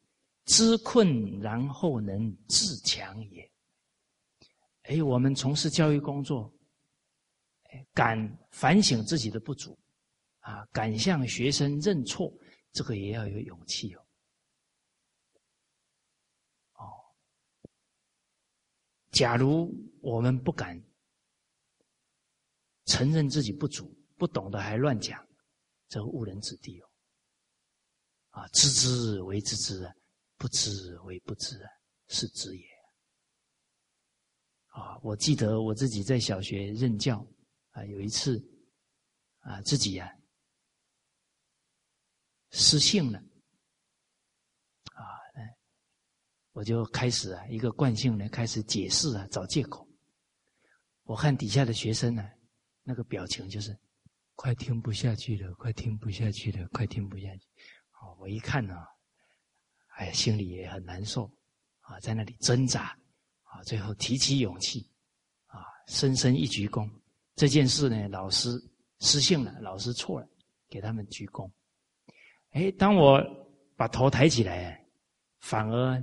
[0.46, 3.48] 知困然后能自强也。
[4.82, 6.52] 哎，我们从事教育工作，
[7.94, 9.78] 敢反省自己的不足，
[10.40, 12.32] 啊，敢向学生认错。
[12.76, 14.06] 这个也要有勇气哦。
[16.74, 16.84] 哦，
[19.12, 20.78] 假如我们不敢
[22.84, 25.26] 承认自己不足，不懂得还乱讲，
[25.88, 26.90] 这误人子弟哦。
[28.28, 29.90] 啊，知之为知之，
[30.36, 31.58] 不知为不知，
[32.08, 32.66] 是知也。
[34.66, 37.26] 啊，我记得我自己在小学任教
[37.70, 38.38] 啊，有一次
[39.38, 40.14] 啊，自己呀。
[42.58, 43.18] 失性了，
[44.94, 45.04] 啊，
[46.52, 49.86] 我就开始啊，一个惯性呢，开始解释啊，找借口。
[51.02, 52.26] 我看底下的学生呢，
[52.82, 53.78] 那个表情就是
[54.34, 57.46] 快听不下去了，快听不下去了，快听不下去。
[57.90, 58.74] 好，我一看呢，
[59.96, 61.30] 哎，心里也很难受
[61.80, 62.98] 啊，在那里挣扎
[63.42, 64.90] 啊，最后提起勇气
[65.44, 66.90] 啊，深深一鞠躬。
[67.34, 68.58] 这件事呢，老师
[69.00, 70.28] 失信了，老师错了，
[70.70, 71.50] 给他们鞠躬。
[72.56, 73.22] 哎，当我
[73.76, 74.82] 把头抬起来，
[75.40, 76.02] 反而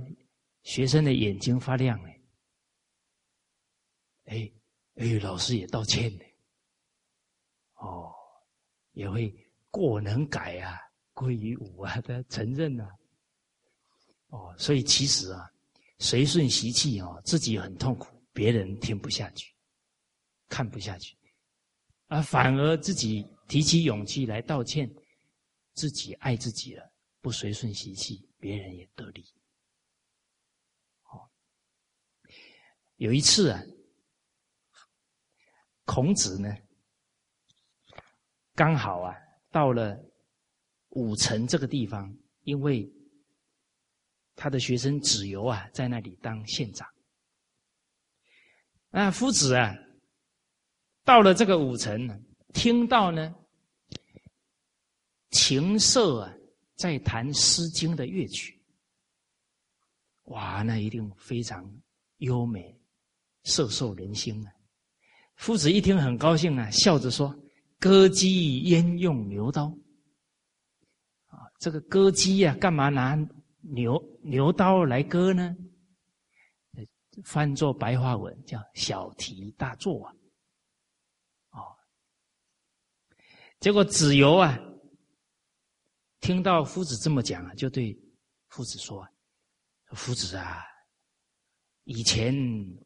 [0.62, 2.20] 学生的眼睛发亮哎，
[4.26, 4.52] 哎
[4.94, 6.24] 哎，老师也道歉呢，
[7.74, 8.14] 哦，
[8.92, 9.34] 也会
[9.68, 10.78] 过能改啊，
[11.12, 12.88] 归于无啊，他承认啊，
[14.28, 15.50] 哦，所以其实啊，
[15.98, 19.52] 随顺习气啊，自己很痛苦，别人听不下去，
[20.48, 21.16] 看不下去，
[22.06, 24.88] 啊，反而自己提起勇气来道歉。
[25.74, 29.24] 自己爱自己了，不随顺习气，别人也得利。
[31.02, 31.30] 好，
[32.96, 33.60] 有一次啊，
[35.84, 36.48] 孔子呢，
[38.54, 39.14] 刚好啊
[39.50, 39.98] 到了
[40.90, 42.88] 武城这个地方，因为
[44.36, 46.88] 他的学生子游啊在那里当县长。
[48.90, 49.74] 那夫子啊
[51.02, 53.34] 到了这个武城，听到呢。
[55.34, 56.32] 琴瑟啊，
[56.76, 58.56] 在弹《诗经》的乐曲，
[60.26, 61.68] 哇，那一定非常
[62.18, 62.80] 优美，
[63.42, 64.52] 色受人心啊！
[65.34, 67.36] 夫子一听很高兴啊，笑着说
[67.80, 69.76] ：“歌姬焉用牛刀？”
[71.26, 73.18] 啊，这个歌姬呀，干嘛拿
[73.60, 75.54] 牛牛刀来割呢？
[77.24, 80.14] 翻作白话文叫“小题大做”啊！
[81.50, 81.58] 哦，
[83.58, 84.56] 结果子游啊。
[86.24, 87.94] 听到夫子这么讲啊，就对
[88.48, 89.06] 夫子说
[89.92, 90.64] ：“夫子啊，
[91.84, 92.34] 以前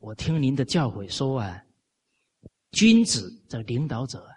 [0.01, 1.65] 我听您的教诲说啊，
[2.73, 4.29] 君子这领导者，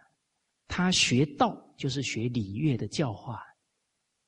[0.68, 3.44] 他学道就是学礼乐的教化，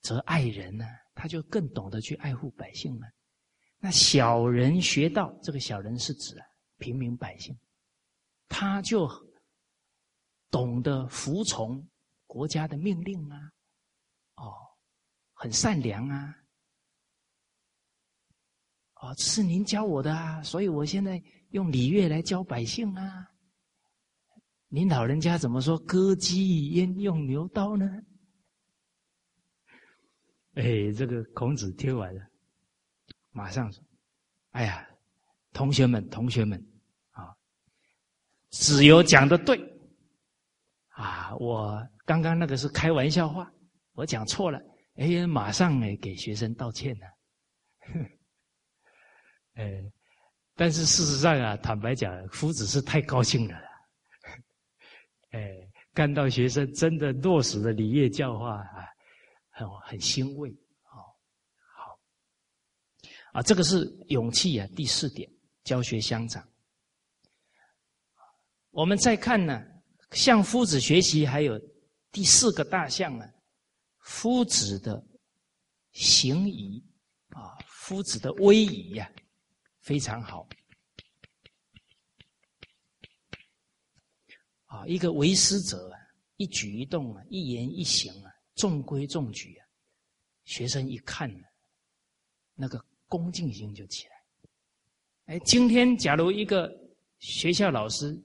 [0.00, 0.84] 则爱人呢，
[1.14, 3.06] 他就更懂得去爱护百姓了。
[3.78, 6.44] 那小人学道，这个小人是指啊
[6.78, 7.56] 平民百姓，
[8.48, 9.08] 他就
[10.50, 11.88] 懂得服从
[12.26, 13.38] 国家的命令啊。”
[14.34, 14.52] 哦，
[15.44, 16.34] 很善良啊！
[18.94, 23.28] 哦，这是您教我的啊，所以我现在用礼乐来教百姓啊。
[24.68, 27.86] 您老人家怎么说“割鸡焉用牛刀”呢？
[30.54, 32.22] 哎，这个孔子听完了，
[33.30, 33.84] 马上说
[34.52, 34.88] ：“哎呀，
[35.52, 36.58] 同学们，同学们
[37.10, 37.36] 啊，
[38.48, 39.60] 子游讲的对
[40.88, 43.52] 啊，我刚刚那个是开玩笑话。”
[43.92, 44.58] 我讲错了，
[44.96, 47.06] 哎呀，马上哎给学生道歉了。
[49.54, 49.92] 哎，
[50.54, 53.56] 但是事实上啊，坦白讲，夫子是太高兴了。
[55.30, 55.50] 哎，
[55.92, 58.86] 看到学生真的落实了礼乐教化啊，
[59.50, 60.50] 很很欣慰。
[60.82, 61.18] 好，
[61.74, 61.98] 好，
[63.32, 65.28] 啊，这个是勇气啊，第四点，
[65.64, 66.48] 教学相长。
[68.70, 69.60] 我们再看呢，
[70.12, 71.58] 向夫子学习，还有
[72.12, 73.28] 第四个大项呢。
[74.04, 75.02] 夫子的
[75.92, 76.82] 行仪
[77.30, 79.10] 啊，夫子的威仪呀，
[79.80, 80.46] 非常好
[84.66, 84.86] 啊。
[84.86, 85.98] 一个为师者啊，
[86.36, 89.66] 一举一动啊，一言一行啊，中规中矩啊，
[90.44, 91.44] 学生一看呢，
[92.54, 95.34] 那个恭敬心就起来。
[95.34, 96.70] 哎，今天假如一个
[97.20, 98.22] 学校老师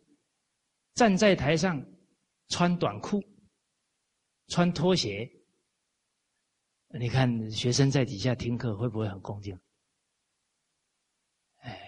[0.94, 1.82] 站在台上
[2.50, 3.24] 穿短裤、
[4.50, 5.28] 穿拖鞋。
[6.98, 9.60] 你看学生在底下听课会不会很恭敬？
[11.62, 11.80] 哎，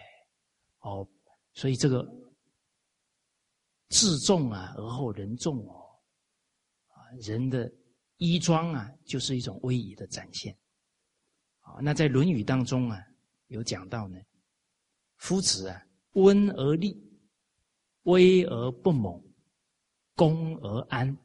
[0.82, 1.08] 哦，
[1.54, 2.08] 所以这个
[3.90, 6.00] 自重啊，而后人重哦，
[6.90, 7.72] 啊，人的
[8.18, 10.56] 衣装啊，就是一种威仪的展现。
[11.62, 13.04] 啊，那在《论语》当中啊，
[13.48, 14.20] 有讲到呢。
[15.18, 15.84] 夫子啊，
[16.14, 16.96] 温而立，
[18.04, 19.20] 威而不猛，
[20.16, 21.18] 恭而安。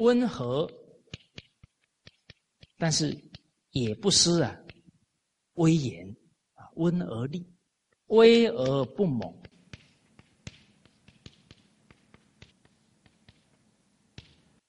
[0.00, 0.68] 温和，
[2.78, 3.14] 但是
[3.70, 4.58] 也不失啊
[5.54, 6.08] 威严
[6.54, 7.46] 啊，温而立，
[8.06, 9.42] 威而不猛。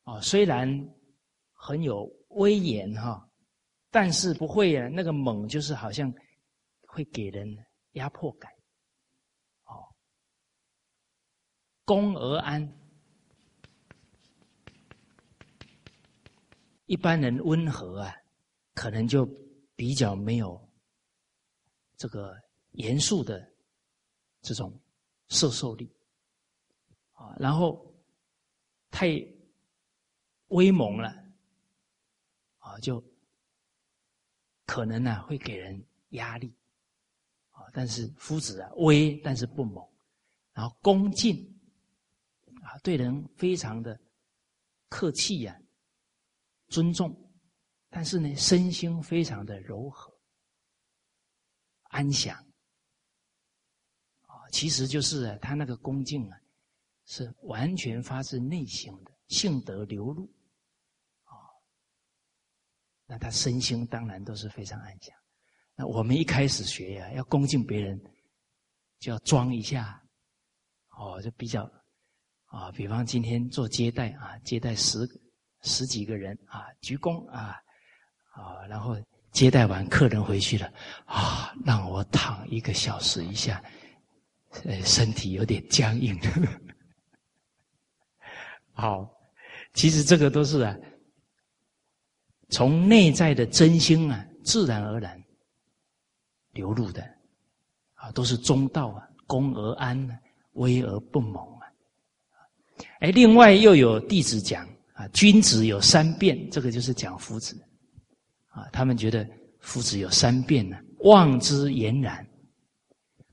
[0.04, 0.68] 啊，虽然
[1.54, 3.26] 很有威严哈，
[3.90, 6.14] 但是不会啊，那个猛就是好像
[6.82, 7.48] 会给人
[7.94, 8.52] 压迫感。
[9.64, 9.96] 哦，
[11.86, 12.81] 恭而安，
[16.92, 18.14] 一般人温和啊，
[18.74, 19.26] 可能就
[19.78, 20.62] 比较没有
[21.96, 22.38] 这个
[22.72, 23.50] 严肃的
[24.42, 24.78] 这种
[25.30, 25.90] 摄受力
[27.14, 27.96] 啊，然后
[28.92, 29.08] 太。
[30.52, 31.08] 威猛了，
[32.58, 33.02] 啊，就
[34.66, 36.54] 可能呢会给人压力，
[37.52, 39.82] 啊，但是夫子啊威，但是不猛，
[40.52, 41.58] 然后恭敬，
[42.64, 43.98] 啊，对人非常的
[44.90, 45.58] 客气呀，
[46.72, 47.14] 尊重，
[47.90, 50.12] 但是呢身心非常的柔和，
[51.84, 52.36] 安详，
[54.22, 56.38] 啊，其实就是他那个恭敬啊，
[57.06, 60.26] 是完全发自内心的，性德流露。
[61.26, 61.36] 啊
[63.06, 65.14] 那他身心当然都是非常安详。
[65.76, 68.02] 那我们一开始学呀，要恭敬别人，
[69.00, 70.02] 就要装一下，
[70.98, 71.70] 哦，就比较
[72.46, 75.21] 啊，比方今天做接待啊，接待十个
[75.64, 77.58] 十几个人啊，鞠躬啊
[78.32, 78.98] 啊，然后
[79.32, 80.72] 接待完客人回去了
[81.06, 83.64] 啊，让我躺一个小时一下，
[84.66, 86.20] 呃，身体有点僵硬。
[88.74, 89.10] 好，
[89.74, 90.76] 其实这个都是啊。
[92.50, 95.18] 从内在的真心啊，自然而然
[96.52, 97.02] 流露的
[97.94, 100.20] 啊，都是中道啊，恭而安啊，
[100.54, 101.72] 威而不猛啊。
[103.00, 104.68] 哎，另外又有弟子讲
[105.10, 107.56] 君子有三变，这个就是讲夫子。
[108.48, 108.68] 啊。
[108.72, 109.28] 他们觉得
[109.60, 112.26] 夫子有三变呢，望之俨然。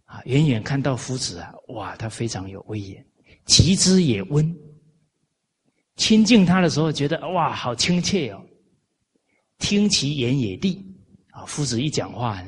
[0.04, 3.02] 啊，远远看到夫子啊，哇，他非常有威严；
[3.44, 4.56] 及之也温，
[5.96, 8.42] 亲近他的时候，觉得哇，好亲切哦。
[9.58, 10.82] 听其言也地
[11.32, 12.42] 啊，夫子一讲话，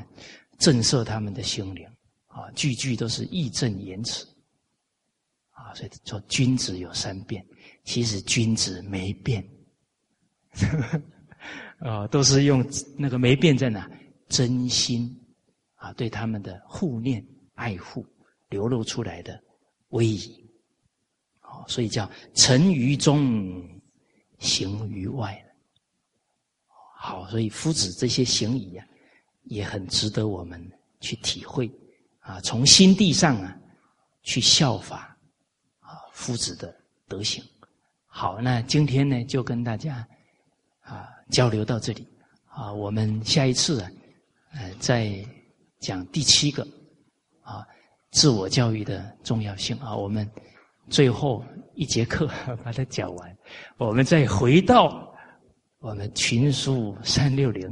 [0.57, 1.85] 震慑他们的心灵。
[2.25, 4.25] 啊，句句都是义正言辞。
[5.49, 7.45] 啊，所以说君子有三变，
[7.83, 9.45] 其实君子没变
[11.79, 12.65] 啊，都是用
[12.97, 13.89] 那个没变在哪
[14.29, 15.13] 真心
[15.75, 17.25] 啊，对他们的护念
[17.55, 18.05] 爱护
[18.49, 19.41] 流露出来的
[19.89, 20.47] 威仪
[21.39, 23.67] 啊，所以叫成于中，
[24.37, 25.43] 行于外。
[26.95, 28.85] 好，所以夫子这些行仪啊，
[29.45, 30.63] 也很值得我们
[30.99, 31.69] 去体会
[32.19, 33.59] 啊，从心地上啊
[34.21, 35.17] 去效法
[35.79, 37.43] 啊夫子的德行。
[38.13, 40.05] 好，那今天呢就跟大家
[40.81, 42.05] 啊交流到这里
[42.49, 43.89] 啊，我们下一次啊
[44.53, 45.11] 呃再
[45.79, 46.61] 讲第七个
[47.41, 47.65] 啊
[48.11, 50.29] 自我教育的重要性啊，我们
[50.89, 51.41] 最后
[51.73, 52.29] 一节课
[52.63, 53.37] 把它讲完，
[53.77, 55.09] 我们再回到。
[55.79, 57.67] 我们群书三六零，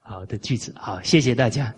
[0.00, 1.74] 好的句子，好，谢谢大家。